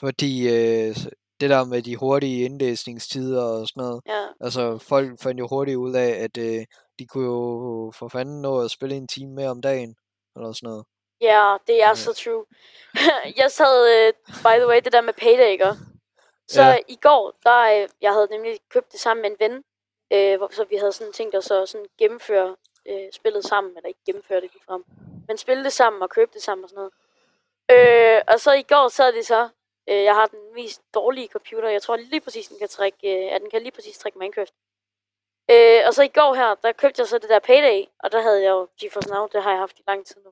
Fordi 0.01 0.49
øh, 0.49 0.96
det 1.40 1.50
der 1.50 1.64
med 1.64 1.83
de 1.83 1.96
hurtige 1.96 2.44
indlæsningstider 2.44 3.42
og 3.44 3.68
sådan 3.68 3.81
noget, 3.81 4.03
Ja, 4.07 4.26
altså 4.40 4.79
folk 4.79 5.20
fandt 5.22 5.40
jo 5.40 5.46
hurtigt 5.48 5.76
ud 5.76 5.94
af, 5.94 6.11
at 6.24 6.38
øh, 6.38 6.64
de 6.98 7.07
kunne 7.07 7.24
jo 7.26 7.92
for 7.98 8.09
fanden 8.09 8.42
nå 8.42 8.61
at 8.64 8.70
spille 8.70 8.94
en 8.96 9.09
time 9.09 9.33
mere 9.35 9.48
om 9.50 9.61
dagen, 9.61 9.96
eller 10.37 10.53
sådan 10.53 10.66
noget. 10.68 10.85
ja 11.20 11.57
det 11.66 11.83
er 11.83 11.88
Ja. 11.88 11.94
så 11.94 12.12
true. 12.24 12.44
jeg 13.40 13.50
sad, 13.50 13.74
uh, 14.09 14.35
by 14.44 14.55
the 14.59 14.66
way, 14.68 14.81
det 14.85 14.92
der 14.92 15.00
med 15.00 15.12
payday, 15.14 15.46
ikke? 15.50 15.66
Så 16.48 16.62
Ja. 16.62 16.79
i 16.88 16.96
går, 17.03 17.33
der, 17.44 17.83
uh, 17.85 17.88
jeg 18.00 18.12
havde 18.12 18.29
nemlig 18.31 18.59
købt 18.70 18.92
det 18.92 19.00
sammen 19.00 19.22
med 19.22 19.31
en 19.31 19.37
ven, 19.44 19.55
uh, 20.14 20.38
hvor, 20.38 20.48
så 20.53 20.64
vi 20.70 20.76
havde 20.76 20.92
sådan 20.92 21.12
tænkt 21.12 21.35
os 21.37 21.50
at 21.50 21.68
sådan 21.68 21.87
gennemføre 21.98 22.48
uh, 22.90 23.09
spillet 23.12 23.44
sammen, 23.44 23.72
eller 23.76 23.88
ikke 23.88 24.00
gennemføre 24.07 24.40
det 24.40 24.50
ligefrem, 24.53 24.85
men 25.29 25.37
spille 25.38 25.64
det 25.64 25.72
sammen 25.72 26.03
og 26.03 26.11
købe 26.11 26.31
det 26.35 26.42
sammen 26.42 26.64
og 26.64 26.70
sådan 26.70 26.81
noget. 26.81 26.92
Øh, 27.72 28.22
og 28.29 28.40
så 28.40 28.53
i 28.53 28.62
går 28.62 28.88
sad 28.88 29.12
det 29.12 29.26
så, 29.26 29.48
øh, 29.90 30.03
jeg 30.05 30.14
har 30.14 30.26
den 30.26 30.55
mest 30.55 30.83
dårlige 30.94 31.29
computer, 31.29 31.68
jeg 31.68 31.83
tror 31.83 31.96
lige 31.96 32.20
præcis, 32.20 32.48
den 32.48 32.59
kan 32.59 32.68
trække, 32.68 32.98
øh, 33.03 33.26
ja, 33.26 33.38
den 33.38 33.50
kan 33.50 33.62
lige 33.62 33.72
præcis 33.72 33.98
trække 33.98 34.18
Minecraft. 34.18 34.55
Øh, 35.50 35.81
og 35.87 35.94
så 35.94 36.03
i 36.03 36.09
går 36.09 36.35
her, 36.35 36.55
der 36.55 36.72
købte 36.72 37.00
jeg 37.00 37.09
så 37.09 37.18
det 37.18 37.29
der 37.31 37.38
Payday, 37.38 37.85
og 37.98 38.12
der 38.12 38.20
havde 38.22 38.42
jeg 38.42 38.50
jo 38.50 38.68
GeForce 38.81 39.11
Now, 39.11 39.26
det 39.33 39.42
har 39.42 39.50
jeg 39.50 39.59
haft 39.59 39.79
i 39.79 39.83
lang 39.87 40.07
tid 40.07 40.16
nu. 40.24 40.31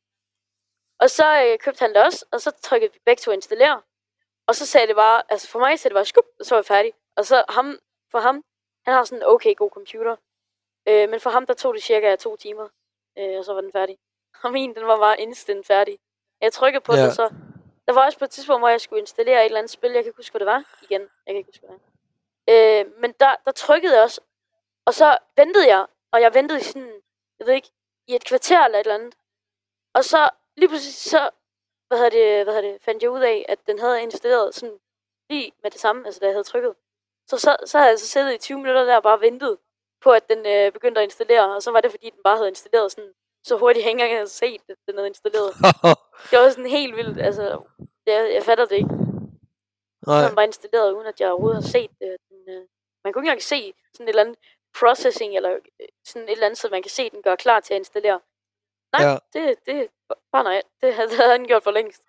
Og 1.00 1.10
så 1.10 1.44
øh, 1.44 1.58
købte 1.58 1.80
han 1.80 1.94
det 1.94 2.02
også, 2.04 2.24
og 2.30 2.40
så 2.40 2.50
trykkede 2.50 2.92
vi 2.92 2.98
begge 3.04 3.20
to 3.20 3.30
installere. 3.30 3.82
Og 4.46 4.54
så 4.54 4.66
sagde 4.66 4.86
det 4.86 4.96
bare, 4.96 5.22
altså 5.28 5.48
for 5.48 5.58
mig 5.58 5.78
sagde 5.78 5.92
det 5.92 5.96
bare 5.96 6.04
skup, 6.04 6.24
og 6.40 6.46
så 6.46 6.54
var 6.54 6.58
jeg 6.58 6.66
færdig. 6.66 6.92
Og 7.16 7.24
så 7.26 7.44
ham, 7.48 7.78
for 8.10 8.18
ham, 8.18 8.44
han 8.84 8.94
har 8.94 9.04
sådan 9.04 9.18
en 9.18 9.26
okay 9.28 9.56
god 9.56 9.70
computer. 9.70 10.16
Øh, 10.88 11.08
men 11.10 11.20
for 11.20 11.30
ham, 11.30 11.46
der 11.46 11.54
tog 11.54 11.74
det 11.74 11.82
cirka 11.82 12.16
to 12.16 12.36
timer, 12.36 12.68
øh, 13.18 13.38
og 13.38 13.44
så 13.44 13.52
var 13.54 13.60
den 13.60 13.72
færdig. 13.72 13.98
Og 14.42 14.52
min, 14.52 14.74
den 14.74 14.86
var 14.86 14.96
bare 14.98 15.20
instant 15.20 15.66
færdig. 15.66 15.98
Jeg 16.40 16.52
trykkede 16.52 16.80
på 16.80 16.94
Ja. 16.94 17.04
det, 17.04 17.14
så... 17.14 17.30
Der 17.88 17.94
var 17.94 18.04
også 18.04 18.18
på 18.18 18.24
et 18.24 18.30
tidspunkt, 18.30 18.60
hvor 18.60 18.68
jeg 18.68 18.80
skulle 18.80 19.00
installere 19.00 19.40
et 19.40 19.44
eller 19.44 19.58
andet 19.58 19.70
spil. 19.70 19.90
Jeg 19.90 20.02
kan 20.02 20.10
ikke 20.10 20.16
huske, 20.16 20.32
hvad 20.32 20.40
det 20.40 20.46
var. 20.46 20.64
Igen, 20.82 21.00
jeg 21.00 21.08
kan 21.26 21.36
ikke 21.36 21.48
huske, 21.48 21.66
hvad 21.66 21.76
det 21.76 21.82
var. 21.84 22.90
Øh, 22.90 23.00
men 23.00 23.12
der, 23.20 23.36
der 23.44 23.52
trykkede 23.52 23.94
jeg 23.94 24.02
også. 24.02 24.20
Og 24.84 24.94
så 24.94 25.18
ventede 25.36 25.66
jeg, 25.68 25.86
og 26.12 26.20
jeg 26.20 26.34
ventede 26.34 26.60
i 26.60 26.62
sådan, 26.62 27.02
jeg 27.38 27.46
ved 27.46 27.54
ikke, 27.54 27.70
i 28.06 28.14
et 28.14 28.24
kvarter 28.24 28.64
eller 28.64 28.78
et 28.78 28.84
eller 28.84 28.94
andet. 28.94 29.14
Og 29.94 30.04
så 30.04 30.30
lige 30.56 30.68
pludselig 30.68 30.94
så, 30.94 31.30
hvad 31.88 31.98
hedder 31.98 32.10
det, 32.10 32.44
hvad 32.44 32.54
hedder 32.54 32.72
det, 32.72 32.82
fandt 32.82 33.02
jeg 33.02 33.10
ud 33.10 33.20
af, 33.20 33.44
at 33.48 33.58
den 33.66 33.78
havde 33.78 34.02
installeret 34.02 34.54
sådan 34.54 34.78
lige 35.30 35.52
med 35.62 35.70
det 35.70 35.80
samme, 35.80 36.06
altså 36.06 36.20
da 36.20 36.26
jeg 36.26 36.34
havde 36.34 36.44
trykket. 36.44 36.74
Så, 37.26 37.38
så, 37.38 37.56
så 37.64 37.78
havde 37.78 37.90
jeg 37.90 37.98
så 37.98 38.06
siddet 38.06 38.34
i 38.34 38.38
20 38.38 38.58
minutter 38.58 38.84
der 38.84 38.96
og 38.96 39.02
bare 39.02 39.20
ventet 39.20 39.58
på, 40.00 40.10
at 40.10 40.28
den 40.28 40.46
øh, 40.46 40.72
begyndte 40.72 41.00
at 41.00 41.04
installere. 41.04 41.54
Og 41.56 41.62
så 41.62 41.70
var 41.70 41.80
det, 41.80 41.90
fordi 41.90 42.10
den 42.10 42.22
bare 42.24 42.36
havde 42.36 42.48
installeret 42.48 42.92
sådan, 42.92 43.14
så 43.48 43.56
hurtigt 43.58 43.84
jeg 43.84 43.90
ikke 43.90 44.00
engang 44.02 44.18
havde 44.18 44.28
set, 44.28 44.60
at 44.68 44.76
den 44.86 44.94
havde 44.96 45.08
installeret. 45.08 45.52
Det 46.30 46.38
var 46.38 46.50
sådan 46.50 46.66
helt 46.70 46.96
vildt, 46.96 47.20
altså, 47.20 47.62
jeg, 48.06 48.30
jeg 48.34 48.42
fatter 48.44 48.64
det 48.66 48.76
ikke. 48.76 48.94
Nej, 50.06 50.26
den 50.26 50.36
var 50.36 50.42
installeret, 50.42 50.92
uden 50.92 51.06
at 51.06 51.20
jeg 51.20 51.28
overhovedet 51.30 51.62
har 51.62 51.68
set 51.70 51.90
det. 52.00 52.16
Den, 52.28 52.54
øh, 52.54 52.62
man 53.04 53.12
kunne 53.12 53.22
ikke 53.22 53.28
engang 53.28 53.42
se 53.42 53.72
sådan 53.92 54.06
et 54.06 54.08
eller 54.08 54.22
andet 54.22 54.36
processing, 54.80 55.36
eller 55.36 55.50
øh, 55.52 55.88
sådan 56.04 56.28
et 56.28 56.32
eller 56.32 56.46
andet, 56.46 56.58
så 56.58 56.68
man 56.70 56.82
kan 56.82 56.90
se, 56.90 57.10
den 57.10 57.22
gør 57.22 57.36
klar 57.36 57.60
til 57.60 57.74
at 57.74 57.78
installere. 57.78 58.20
Nej, 58.92 59.02
Ja. 59.06 59.16
det, 59.32 59.56
det, 59.66 59.88
bare 60.32 60.44
nej, 60.44 60.62
det 60.80 60.94
havde, 60.94 61.08
det 61.10 61.16
havde 61.16 61.30
han 61.30 61.44
gjort 61.44 61.62
for 61.62 61.70
længst. 61.70 62.02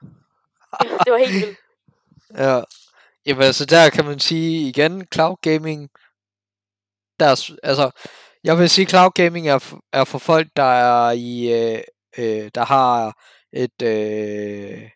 Det, 1.06 1.12
var 1.14 1.18
helt 1.18 1.34
vildt. 1.46 1.60
Ja. 2.38 2.62
Jamen 3.26 3.44
altså, 3.44 3.66
der 3.66 3.90
kan 3.90 4.06
man 4.06 4.20
sige 4.20 4.70
igen, 4.70 5.08
cloud 5.14 5.38
gaming, 5.42 5.90
der 7.20 7.26
er, 7.26 7.52
altså, 7.64 7.92
jeg 8.44 8.58
vil 8.58 8.70
sige, 8.70 8.88
cloud 8.88 9.12
gaming 9.12 9.48
er, 9.48 9.80
er 9.94 10.04
for 10.04 10.18
folk, 10.18 10.48
der 10.56 10.64
er 10.64 11.12
i, 11.12 11.54
øh, 11.54 11.84
øh, 12.18 12.52
der 12.56 12.66
har 12.66 13.18
et, 13.54 13.82
øh, 13.82 14.90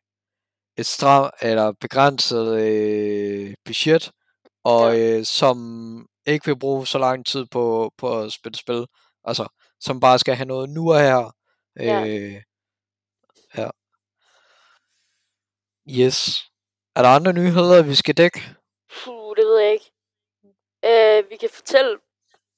et 0.77 0.85
stram, 0.85 1.31
eller 1.41 1.71
begrænset 1.71 2.61
øh, 2.61 3.53
budget, 3.65 4.11
og 4.63 4.99
øh, 4.99 5.25
som 5.25 6.07
ikke 6.25 6.45
vil 6.45 6.59
bruge 6.59 6.87
så 6.87 6.97
lang 6.97 7.25
tid 7.25 7.45
på, 7.45 7.93
på 7.97 8.19
at 8.19 8.31
spille 8.31 8.57
spil, 8.57 8.85
altså, 9.23 9.47
som 9.79 9.99
bare 9.99 10.19
skal 10.19 10.35
have 10.35 10.47
noget 10.47 10.69
nu 10.69 10.93
og 10.93 10.99
her. 10.99 11.35
Ja. 11.79 12.05
Øh, 12.05 12.41
ja. 13.57 13.69
Yes. 15.89 16.43
Er 16.95 17.01
der 17.01 17.09
andre 17.09 17.33
nyheder, 17.33 17.83
vi 17.83 17.95
skal 17.95 18.17
dække? 18.17 18.39
Puh, 19.03 19.35
det 19.35 19.45
ved 19.45 19.59
jeg 19.59 19.71
ikke. 19.71 19.91
Øh, 20.85 21.29
vi 21.29 21.37
kan 21.37 21.49
fortælle, 21.53 21.99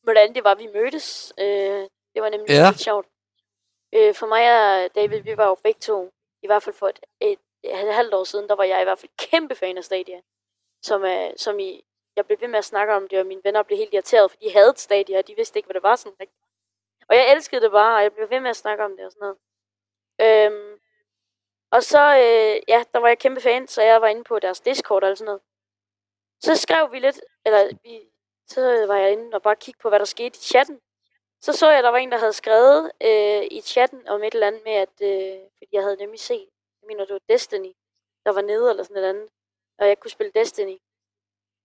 hvordan 0.05 0.35
det 0.35 0.43
var, 0.43 0.55
vi 0.55 0.67
mødtes. 0.67 1.33
Øh, 1.39 1.83
det 2.13 2.21
var 2.21 2.29
nemlig 2.29 2.49
Ja. 2.49 2.69
lidt 2.69 2.79
sjovt. 2.79 3.07
Øh, 3.93 4.13
for 4.15 4.27
mig 4.27 4.43
og 4.85 4.95
David, 4.95 5.19
vi 5.19 5.37
var 5.37 5.47
jo 5.47 5.55
begge 5.63 5.79
to, 5.79 6.11
i 6.41 6.47
hvert 6.47 6.63
fald 6.63 6.75
for 6.75 6.87
et, 6.87 6.99
et, 7.19 7.39
et 7.63 7.93
halvt 7.93 8.13
år 8.13 8.23
siden, 8.23 8.49
der 8.49 8.55
var 8.55 8.63
jeg 8.63 8.81
i 8.81 8.83
hvert 8.83 8.99
fald 8.99 9.11
kæmpe 9.17 9.55
fan 9.55 9.77
af 9.77 9.83
Stadia. 9.83 10.21
Som, 10.83 11.03
uh, 11.03 11.29
som 11.37 11.59
i, 11.59 11.83
jeg 12.15 12.25
blev 12.25 12.41
ved 12.41 12.47
med 12.47 12.57
at 12.59 12.65
snakke 12.65 12.93
om 12.93 13.07
det, 13.07 13.19
og 13.19 13.25
mine 13.25 13.41
venner 13.43 13.63
blev 13.63 13.77
helt 13.77 13.93
irriteret, 13.93 14.31
for 14.31 14.37
de 14.37 14.51
havde 14.51 14.73
Stadia, 14.77 15.17
og 15.17 15.27
de 15.27 15.35
vidste 15.35 15.59
ikke, 15.59 15.67
hvad 15.67 15.73
det 15.73 15.83
var 15.83 15.95
sådan 15.95 16.15
rigtigt. 16.19 16.41
Og 17.09 17.15
jeg 17.15 17.31
elskede 17.33 17.61
det 17.61 17.71
bare, 17.71 17.97
og 17.97 18.03
jeg 18.03 18.13
blev 18.13 18.29
ved 18.29 18.39
med 18.39 18.49
at 18.49 18.55
snakke 18.55 18.83
om 18.85 18.97
det 18.97 19.05
og 19.05 19.11
sådan 19.11 19.25
noget. 19.25 19.37
Øhm, 20.21 20.79
og 21.71 21.83
så, 21.83 21.99
øh, 22.17 22.61
ja, 22.67 22.83
der 22.93 22.99
var 22.99 23.07
jeg 23.07 23.19
kæmpe 23.19 23.41
fan, 23.41 23.67
så 23.67 23.81
jeg 23.81 24.01
var 24.01 24.07
inde 24.07 24.23
på 24.23 24.39
deres 24.39 24.59
Discord 24.59 25.03
og 25.03 25.17
sådan 25.17 25.25
noget. 25.25 25.41
Så 26.43 26.55
skrev 26.55 26.91
vi 26.91 26.99
lidt, 26.99 27.21
eller 27.45 27.69
vi, 27.83 28.01
så 28.47 28.85
var 28.87 28.95
jeg 28.97 29.11
inde 29.11 29.35
og 29.35 29.41
bare 29.41 29.55
kigge 29.55 29.79
på, 29.81 29.89
hvad 29.89 29.99
der 29.99 30.05
skete 30.05 30.37
i 30.37 30.41
chatten. 30.41 30.81
Så 31.41 31.53
så 31.53 31.69
jeg, 31.69 31.77
at 31.77 31.83
der 31.83 31.89
var 31.89 31.97
en, 31.97 32.11
der 32.11 32.17
havde 32.17 32.33
skrevet 32.33 32.91
øh, 33.01 33.43
i 33.51 33.61
chatten 33.61 34.07
om 34.07 34.23
et 34.23 34.33
eller 34.33 34.47
andet 34.47 34.61
med, 34.63 34.73
at 34.73 35.01
øh, 35.01 35.39
fordi 35.57 35.69
jeg 35.71 35.83
havde 35.83 35.95
nemlig 35.95 36.19
set, 36.19 36.47
jeg 36.81 36.87
mener, 36.87 37.05
det 37.05 37.13
var 37.13 37.21
Destiny, 37.33 37.71
der 38.25 38.31
var 38.31 38.41
nede 38.41 38.69
eller 38.69 38.83
sådan 38.83 38.97
et 39.03 39.07
andet, 39.07 39.29
og 39.79 39.87
jeg 39.87 39.99
kunne 39.99 40.11
spille 40.11 40.31
Destiny. 40.35 40.77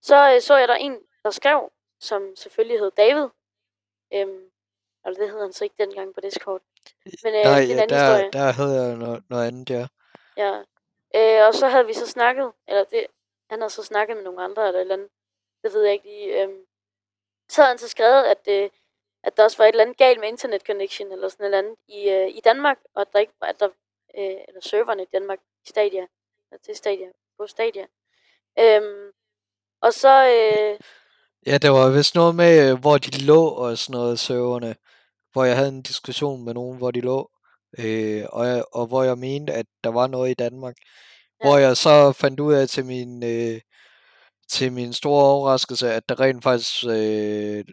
Så 0.02 0.34
øh, 0.34 0.40
så 0.40 0.56
jeg, 0.56 0.68
der 0.68 0.74
en, 0.74 0.98
der 1.24 1.30
skrev, 1.30 1.70
som 2.00 2.36
selvfølgelig 2.36 2.78
hed 2.78 2.90
David. 2.90 3.28
Øhm, 4.14 4.50
eller 5.04 5.18
det 5.20 5.30
hed 5.30 5.40
han 5.40 5.52
så 5.52 5.64
ikke 5.64 5.76
dengang 5.78 6.14
på 6.14 6.20
Discord. 6.20 6.60
Men 7.24 7.34
øh, 7.34 7.42
Nej, 7.44 7.60
det 7.60 7.70
er 7.70 7.74
en 7.74 7.78
anden 7.78 7.88
der, 7.88 8.12
historie. 8.16 8.30
der 8.32 8.52
havde 8.52 8.82
jeg 8.82 8.96
noget, 8.96 9.22
noget 9.30 9.46
andet, 9.46 9.70
ja. 9.70 9.86
Ja. 10.36 10.62
Øh, 11.14 11.46
og 11.48 11.54
så 11.54 11.68
havde 11.68 11.86
vi 11.86 11.92
så 11.92 12.06
snakket, 12.06 12.52
eller 12.68 12.84
det, 12.84 13.06
han 13.50 13.60
havde 13.60 13.70
så 13.70 13.82
snakket 13.82 14.16
med 14.16 14.24
nogle 14.24 14.42
andre 14.44 14.66
eller 14.66 14.78
et 14.78 14.82
eller 14.82 14.94
andet. 14.94 15.10
Det 15.62 15.72
ved 15.72 15.82
jeg 15.82 15.92
ikke 15.92 16.04
lige. 16.04 16.42
Øhm. 16.42 16.66
Så 17.50 17.62
havde 17.62 17.72
han 17.72 17.78
så 17.78 17.88
skrevet, 17.88 18.24
at, 18.24 18.42
øh, 18.48 18.70
at 19.24 19.36
der 19.36 19.44
også 19.44 19.56
var 19.58 19.64
et 19.64 19.68
eller 19.68 19.84
andet 19.84 19.96
galt 19.96 20.20
med 20.20 20.28
internet 20.28 20.62
connection 20.66 21.12
eller 21.12 21.28
sådan 21.28 21.44
et 21.44 21.46
eller 21.46 21.58
andet 21.58 21.76
i, 21.88 22.08
øh, 22.08 22.28
i 22.28 22.40
Danmark, 22.44 22.78
og 22.94 23.00
at 23.00 23.08
der 23.12 23.18
ikke 23.18 23.32
var, 23.40 23.46
at 23.46 23.60
der, 23.60 23.68
øh, 24.18 24.38
eller 24.48 24.60
serverne 24.60 25.02
i 25.02 25.06
Danmark 25.12 25.38
i 25.38 25.68
Stadia, 25.68 26.06
eller 26.50 26.60
til 26.64 26.76
Stadia, 26.76 27.08
på 27.38 27.46
Stadia. 27.46 27.86
Øhm, 28.58 29.10
og 29.82 29.92
så, 29.92 30.14
øh, 30.34 30.78
Ja, 31.46 31.58
det 31.58 31.70
var 31.70 31.90
vist 31.90 32.14
noget 32.14 32.34
med, 32.34 32.70
øh, 32.70 32.80
hvor 32.80 32.98
de 32.98 33.24
lå 33.24 33.48
og 33.48 33.78
sådan 33.78 33.92
noget, 33.92 34.18
serverne. 34.18 34.76
Hvor 35.32 35.44
jeg 35.44 35.56
havde 35.56 35.68
en 35.68 35.82
diskussion 35.82 36.44
med 36.44 36.54
nogen, 36.54 36.78
hvor 36.78 36.90
de 36.90 37.00
lå. 37.00 37.30
Øh, 37.78 38.24
og, 38.28 38.46
jeg, 38.46 38.64
og 38.72 38.86
hvor 38.86 39.02
jeg 39.02 39.18
mente, 39.18 39.52
at 39.52 39.66
der 39.84 39.90
var 39.90 40.06
noget 40.06 40.30
i 40.30 40.34
Danmark. 40.34 40.74
Ja. 40.78 41.48
Hvor 41.48 41.58
jeg 41.58 41.76
så 41.76 42.12
fandt 42.12 42.40
ud 42.40 42.52
af 42.54 42.68
til 42.68 42.84
min, 42.84 43.24
øh, 43.24 43.60
til 44.50 44.72
min 44.72 44.92
store 44.92 45.24
overraskelse, 45.24 45.92
at 45.92 46.08
der 46.08 46.20
rent 46.20 46.42
faktisk, 46.42 46.84
øh, 46.84 47.64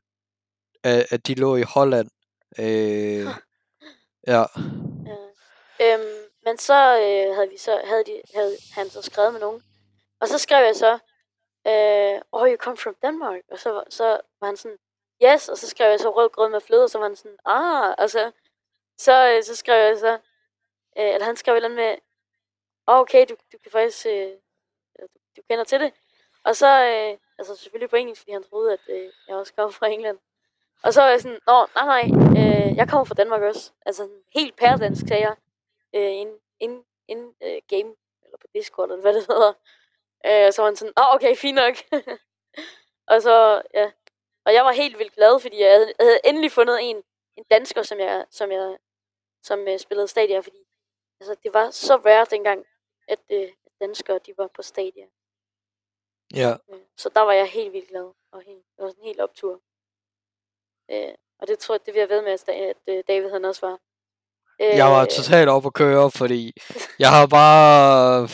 at, 1.11 1.27
de 1.27 1.33
lå 1.35 1.55
i 1.55 1.61
Holland. 1.61 2.09
Øh, 2.59 3.25
ja. 4.33 4.43
Ja. 5.05 5.17
Øhm, 5.81 6.17
men 6.45 6.57
så 6.57 6.79
øh, 6.99 7.35
havde 7.35 7.49
vi 7.49 7.57
så 7.57 7.81
havde, 7.85 8.03
de, 8.03 8.21
havde 8.35 8.57
han 8.71 8.89
så 8.89 9.01
skrevet 9.01 9.33
med 9.33 9.41
nogen. 9.41 9.63
Og 10.19 10.27
så 10.27 10.37
skrev 10.37 10.65
jeg 10.65 10.75
så, 10.75 10.93
øh, 11.67 12.21
oh, 12.31 12.49
you 12.49 12.57
come 12.57 12.77
from 12.77 12.95
Denmark. 13.01 13.41
Og 13.51 13.59
så, 13.59 13.83
så 13.89 14.19
var 14.39 14.47
han 14.47 14.57
sådan, 14.57 14.77
yes. 15.23 15.49
Og 15.49 15.57
så 15.57 15.67
skrev 15.69 15.89
jeg 15.89 15.99
så 15.99 16.09
rød 16.09 16.29
grød 16.29 16.49
med 16.49 16.61
fløde, 16.61 16.83
og 16.83 16.89
så 16.89 16.97
var 16.97 17.07
han 17.07 17.15
sådan, 17.15 17.37
ah. 17.45 17.95
Og 17.97 18.09
så, 18.09 18.31
så, 18.97 19.33
øh, 19.35 19.43
så 19.43 19.55
skrev 19.55 19.87
jeg 19.89 19.97
så, 19.97 20.13
øh, 20.97 21.13
eller 21.13 21.25
han 21.25 21.35
skrev 21.35 21.53
et 21.53 21.57
eller 21.57 21.69
andet 21.69 21.85
med, 21.85 21.95
oh, 22.87 22.99
okay, 22.99 23.25
du, 23.29 23.35
du 23.51 23.57
kan 23.63 23.71
faktisk, 23.71 24.05
øh, 24.05 24.31
du, 24.99 25.07
du 25.37 25.41
kender 25.49 25.63
til 25.63 25.79
det. 25.79 25.93
Og 26.47 26.55
så, 26.55 26.67
øh, 26.67 27.17
altså 27.37 27.55
selvfølgelig 27.55 27.89
på 27.89 27.95
engelsk, 27.95 28.21
fordi 28.21 28.31
han 28.31 28.43
troede, 28.43 28.73
at 28.73 28.79
øh, 28.89 29.11
jeg 29.27 29.35
også 29.35 29.53
kom 29.53 29.71
fra 29.71 29.87
England. 29.87 30.19
Og 30.83 30.93
så 30.93 31.01
var 31.01 31.09
jeg 31.09 31.21
sådan, 31.21 31.39
nå, 31.47 31.67
nej, 31.75 31.85
nej, 31.85 32.03
øh, 32.39 32.77
jeg 32.77 32.89
kommer 32.89 33.05
fra 33.05 33.13
Danmark 33.13 33.41
også. 33.41 33.71
Altså 33.85 34.09
helt 34.33 34.55
pærdansk, 34.55 35.07
sagde 35.07 35.23
jeg, 35.23 35.35
øh, 35.95 36.13
in, 36.21 36.29
in, 36.59 36.83
in 37.07 37.19
uh, 37.25 37.33
øh, 37.41 37.61
game, 37.67 37.95
eller 38.23 38.37
på 38.41 38.47
Discord, 38.53 38.89
eller 38.89 39.01
hvad 39.01 39.13
det 39.13 39.25
hedder. 39.27 39.53
Øh, 40.25 40.47
og 40.47 40.53
så 40.53 40.61
var 40.61 40.69
han 40.69 40.75
sådan, 40.75 40.93
åh, 40.97 41.07
oh, 41.07 41.15
okay, 41.15 41.35
fint 41.35 41.55
nok. 41.55 41.75
og 43.11 43.21
så, 43.21 43.61
ja. 43.73 43.91
Og 44.45 44.53
jeg 44.53 44.65
var 44.65 44.71
helt 44.71 44.99
vildt 44.99 45.15
glad, 45.15 45.39
fordi 45.39 45.59
jeg 45.61 45.71
havde, 45.71 45.93
havde 45.99 46.19
endelig 46.25 46.51
fundet 46.51 46.77
en, 46.81 47.03
en 47.35 47.43
dansker, 47.51 47.83
som 47.83 47.99
jeg, 47.99 48.25
som 48.29 48.51
jeg 48.51 48.77
som 49.43 49.59
uh, 49.59 49.77
spillede 49.77 50.07
Stadia, 50.07 50.39
fordi 50.39 50.67
altså, 51.19 51.35
det 51.43 51.53
var 51.53 51.71
så 51.71 51.95
rare 51.95 52.25
dengang, 52.29 52.65
at 53.07 53.19
uh, 53.33 53.49
danskere, 53.81 54.19
de 54.25 54.33
var 54.37 54.47
på 54.47 54.61
Stadia. 54.61 55.05
Ja. 56.35 56.51
Øh, 56.73 56.79
Så 56.97 57.09
der 57.15 57.21
var 57.21 57.31
jeg 57.31 57.47
helt 57.47 57.73
vildt 57.73 57.89
glad, 57.89 58.11
og 58.31 58.41
helt, 58.47 58.63
det 58.77 58.83
var 58.83 58.89
sådan 58.89 59.01
en 59.03 59.07
helt 59.07 59.19
optur. 59.21 59.59
Øh, 60.91 61.13
og 61.39 61.47
det 61.47 61.59
tror 61.59 61.75
jeg, 61.75 61.85
det 61.85 61.93
vil 61.93 61.99
jeg 61.99 62.09
ved 62.09 62.21
med, 62.21 62.31
at, 62.31 62.49
at 62.49 62.75
øh, 62.87 63.03
David 63.07 63.29
han 63.29 63.45
også 63.45 63.65
var. 63.65 63.77
Øh, 64.61 64.77
Jeg 64.77 64.85
var 64.85 65.05
totalt 65.05 65.49
op 65.49 65.65
at 65.65 65.73
køre, 65.73 66.11
fordi 66.11 66.53
jeg 66.99 67.09
har 67.09 67.27
bare... 67.27 68.29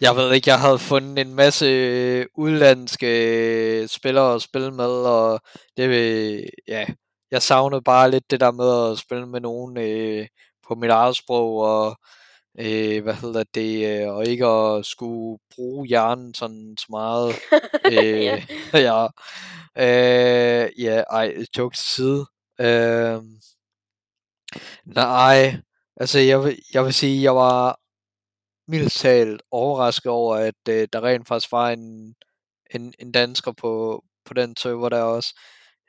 Jeg 0.00 0.16
ved 0.16 0.32
ikke, 0.32 0.50
jeg 0.50 0.60
havde 0.60 0.78
fundet 0.78 1.18
en 1.18 1.34
masse 1.34 1.66
udlandske 2.34 3.88
spillere 3.88 4.34
at 4.34 4.42
spille 4.42 4.70
med, 4.70 4.90
og 5.06 5.40
det 5.76 5.88
vil, 5.90 6.48
ja, 6.68 6.86
jeg 7.30 7.42
savnede 7.42 7.82
bare 7.82 8.10
lidt 8.10 8.30
det 8.30 8.40
der 8.40 8.50
med 8.52 8.90
at 8.92 8.98
spille 8.98 9.26
med 9.26 9.40
nogen 9.40 9.78
øh, 9.78 10.26
på 10.68 10.74
mit 10.74 10.90
eget 10.90 11.16
sprog, 11.16 11.56
og 11.58 11.96
øh, 12.58 13.02
hvad 13.02 13.14
hedder 13.14 13.44
det, 13.54 14.02
øh, 14.02 14.08
og 14.14 14.26
ikke 14.26 14.46
at 14.46 14.86
skulle 14.86 15.38
bruge 15.54 15.86
hjernen 15.86 16.34
sådan 16.34 16.76
så 16.78 16.86
meget. 16.90 17.34
øh, 17.92 18.24
ja. 18.24 18.44
ja, 18.88 19.06
øh, 19.78 20.70
ja, 20.78 21.02
ej, 21.10 21.34
joke 21.58 21.76
til 21.76 21.84
side. 21.84 22.26
Øh, 22.60 23.22
nej, 24.84 25.56
altså 25.96 26.18
jeg 26.18 26.44
vil, 26.44 26.58
jeg 26.74 26.84
vil 26.84 26.94
sige, 26.94 27.22
jeg 27.22 27.34
var 27.34 27.78
mildt 28.68 28.92
talt 28.92 29.42
overrasket 29.50 30.12
over, 30.12 30.36
at 30.36 30.68
øh, 30.68 30.88
der 30.92 31.04
rent 31.04 31.28
faktisk 31.28 31.52
var 31.52 31.70
en, 31.70 32.14
en, 32.74 32.94
en 32.98 33.12
dansker 33.12 33.52
på, 33.52 34.04
på 34.24 34.34
den 34.34 34.56
server 34.56 34.88
der 34.88 35.02
også. 35.02 35.40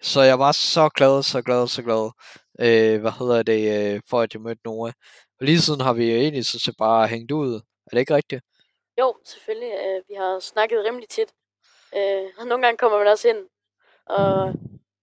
Så 0.02 0.22
jeg 0.22 0.40
var 0.40 0.52
så 0.52 0.90
glad, 0.90 1.24
så 1.24 1.42
glad, 1.42 1.68
så 1.68 1.84
glad, 1.84 2.12
øh, 2.60 3.02
hvad 3.02 3.12
hedder 3.20 3.44
det, 3.44 3.94
øh, 3.96 4.02
for 4.10 4.22
at 4.22 4.34
jeg 4.34 4.42
mødte 4.42 4.62
Nora. 4.66 4.92
Og 5.40 5.46
lige 5.46 5.62
siden 5.62 5.82
har 5.82 5.94
vi 5.94 6.12
egentlig 6.16 6.46
så 6.46 6.60
set 6.60 6.76
bare 6.78 7.08
hængt 7.08 7.32
ud. 7.32 7.56
Er 7.56 7.90
det 7.92 8.00
ikke 8.00 8.16
rigtigt? 8.16 8.44
Jo, 9.00 9.16
selvfølgelig. 9.26 9.72
Øh, 9.86 10.02
vi 10.10 10.14
har 10.14 10.40
snakket 10.40 10.84
rimelig 10.86 11.10
tit. 11.10 11.34
Øh, 11.98 12.26
og 12.38 12.48
nogle 12.48 12.64
gange 12.66 12.78
kommer 12.78 12.98
man 12.98 13.08
også 13.08 13.28
ind, 13.30 13.38
og 14.06 14.54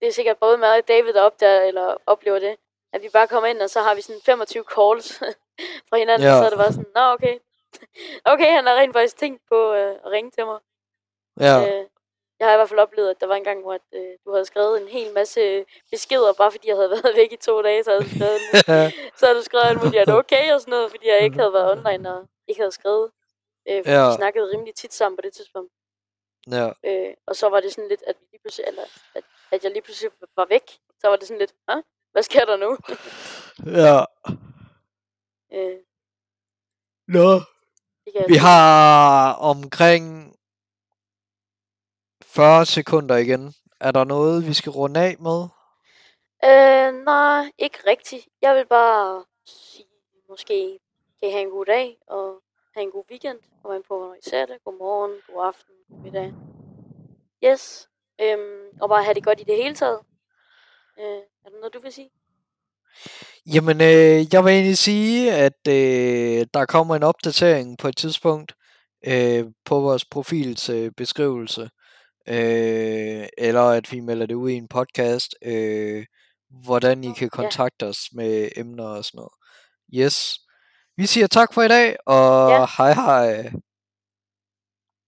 det 0.01 0.09
er 0.09 0.12
sikkert 0.12 0.38
både 0.38 0.59
mig 0.59 0.79
og 0.79 0.88
David, 0.88 1.12
der 1.12 1.23
opdager, 1.23 1.62
eller 1.62 1.97
oplever 2.07 2.38
det, 2.38 2.57
at 2.92 3.03
vi 3.03 3.09
bare 3.12 3.29
kommer 3.29 3.49
ind, 3.49 3.62
og 3.62 3.71
så 3.71 3.81
har 3.83 3.95
vi 3.95 4.01
sådan 4.01 4.21
25 4.25 4.64
calls 4.75 5.18
fra 5.88 5.97
hinanden, 5.99 6.29
Ja. 6.29 6.33
og 6.35 6.38
så 6.38 6.45
er 6.45 6.51
det 6.51 6.59
bare 6.59 6.73
sådan, 6.73 6.92
nå 6.95 7.01
okay. 7.01 7.38
okay, 8.33 8.51
han 8.57 8.66
har 8.66 8.75
rent 8.77 8.92
faktisk 8.92 9.16
tænkt 9.16 9.42
på 9.49 9.73
øh, 9.73 9.95
at 10.05 10.11
ringe 10.11 10.31
til 10.31 10.45
mig. 10.47 10.59
Ja, 11.40 11.57
Øh, 11.81 11.87
jeg 12.42 12.48
har 12.50 12.55
i 12.55 12.59
hvert 12.59 12.68
fald 12.68 12.81
oplevet, 12.81 13.11
at 13.11 13.20
der 13.20 13.26
var 13.26 13.35
en 13.35 13.44
gang, 13.44 13.61
hvor 13.62 13.74
at, 13.74 13.81
øh, 13.92 14.12
du 14.24 14.33
havde 14.33 14.44
skrevet 14.44 14.83
en 14.83 14.88
hel 14.88 15.12
masse 15.14 15.64
beskeder, 15.90 16.33
bare 16.33 16.50
fordi 16.50 16.68
jeg 16.68 16.76
havde 16.76 16.90
været 16.96 17.16
væk 17.16 17.33
i 17.33 17.37
to 17.37 17.62
dage, 17.62 17.85
så 17.85 17.90
havde 17.90 18.05
du 18.05 18.09
skrevet, 18.09 18.40
så 19.18 19.26
havde 19.26 19.38
du 19.38 19.42
skrevet 19.42 19.64
alt 19.66 19.78
muligt, 19.85 20.02
at 20.02 20.09
okay 20.09 20.52
og 20.52 20.61
sådan 20.61 20.70
noget, 20.70 20.90
fordi 20.90 21.09
jeg 21.09 21.20
ikke 21.20 21.37
havde 21.38 21.52
været 21.52 21.70
online 21.72 22.14
og 22.14 22.28
ikke 22.48 22.61
havde 22.61 22.72
skrevet. 22.72 23.11
Øh, 23.68 23.78
fordi 23.85 23.90
Ja. 23.96 24.09
vi 24.09 24.14
snakkede 24.16 24.50
rimelig 24.52 24.74
tit 24.74 24.94
sammen 24.94 25.16
på 25.16 25.22
det 25.22 25.33
tidspunkt. 25.33 25.72
ja, 26.50 26.70
Øh, 26.85 27.14
og 27.26 27.37
så 27.37 27.48
var 27.48 27.61
det 27.61 27.72
sådan 27.72 27.88
lidt, 27.88 28.02
at, 28.07 28.16
vi 28.20 28.26
lige 28.31 28.40
pludselig, 28.42 28.66
eller, 28.68 28.83
at, 29.14 29.24
at 29.50 29.64
jeg 29.64 29.70
lige 29.72 29.83
pludselig 29.83 30.11
var 30.37 30.46
væk. 30.48 30.66
Så 31.00 31.09
var 31.09 31.16
det 31.16 31.26
sådan 31.28 31.38
lidt, 31.38 31.52
hvad 32.12 32.22
sker 32.22 32.44
der 32.44 32.57
nu? 32.57 32.70
ja. 33.83 33.98
øh, 35.52 35.78
Nå. 37.09 37.40
Vi 38.28 38.35
har 38.37 39.33
omkring 39.35 40.32
40 42.35 42.66
sekunder 42.66 43.16
igen. 43.16 43.55
Er 43.81 43.92
der 43.92 44.05
noget, 44.05 44.47
vi 44.47 44.53
skal 44.53 44.73
runde 44.73 45.01
af 45.01 45.16
med? 45.21 45.40
Øh, 46.45 47.05
nej, 47.05 47.51
ikke 47.59 47.79
rigtigt. 47.87 48.29
Jeg 48.42 48.55
vil 48.55 48.66
bare 48.66 49.25
sige, 49.47 49.85
måske 50.29 50.79
kan 51.21 51.29
I 51.29 51.33
have 51.33 51.42
en 51.42 51.51
god 51.51 51.64
dag, 51.64 51.97
og 52.07 52.42
have 52.75 52.85
en 52.85 52.90
god 52.90 53.05
weekend. 53.11 53.38
Kom 53.62 53.73
an 53.73 53.83
på, 53.88 53.99
hvornår 53.99 54.14
I 54.14 54.31
ser 54.31 54.47
det. 54.47 54.57
God 54.64 54.79
morgen, 54.79 55.12
god 55.33 55.47
aften, 55.47 55.75
god 55.88 55.99
middag. 56.05 56.33
Yes. 57.45 57.88
Øhm, 58.21 58.79
og 58.81 58.88
bare 58.88 59.05
have 59.05 59.14
det 59.14 59.25
godt 59.25 59.40
i 59.40 59.45
det 59.45 59.57
hele 59.57 59.75
taget. 59.75 60.01
Øh, 60.99 61.23
er 61.45 61.49
der 61.51 61.59
noget, 61.61 61.75
du 61.75 61.81
vil 61.81 61.92
sige? 61.92 62.11
Jamen, 63.55 63.81
øh, 63.81 64.35
jeg 64.35 64.45
vil 64.45 64.53
egentlig 64.53 64.79
sige, 64.79 65.33
at 65.33 65.68
øh, 65.68 66.47
der 66.55 66.66
kommer 66.68 66.97
en 66.97 67.03
opdatering 67.03 67.79
på 67.79 67.88
et 67.88 67.97
tidspunkt 67.97 68.55
øh, 69.07 69.45
på 69.64 69.81
vores 69.81 70.05
profils 70.05 70.68
øh, 70.68 70.90
beskrivelse. 70.97 71.71
Øh, 72.28 73.26
eller 73.38 73.62
at 73.62 73.92
vi 73.92 74.00
melder 74.00 74.26
det 74.26 74.35
ud 74.35 74.50
i 74.50 74.54
en 74.54 74.68
podcast. 74.68 75.35
Øh, 75.44 76.04
hvordan 76.64 77.04
I 77.04 77.12
kan 77.12 77.30
ja. 77.32 77.42
kontakte 77.42 77.87
os 77.87 77.98
med 78.12 78.48
emner 78.56 78.85
og 78.85 79.04
sådan 79.04 79.18
noget. 79.18 79.32
Yes. 79.94 80.38
Vi 80.96 81.06
siger 81.06 81.26
tak 81.26 81.54
for 81.54 81.62
i 81.62 81.68
dag, 81.68 81.96
og 82.06 82.50
Ja. 82.50 82.66
hej 82.78 82.92
hej. 82.92 83.52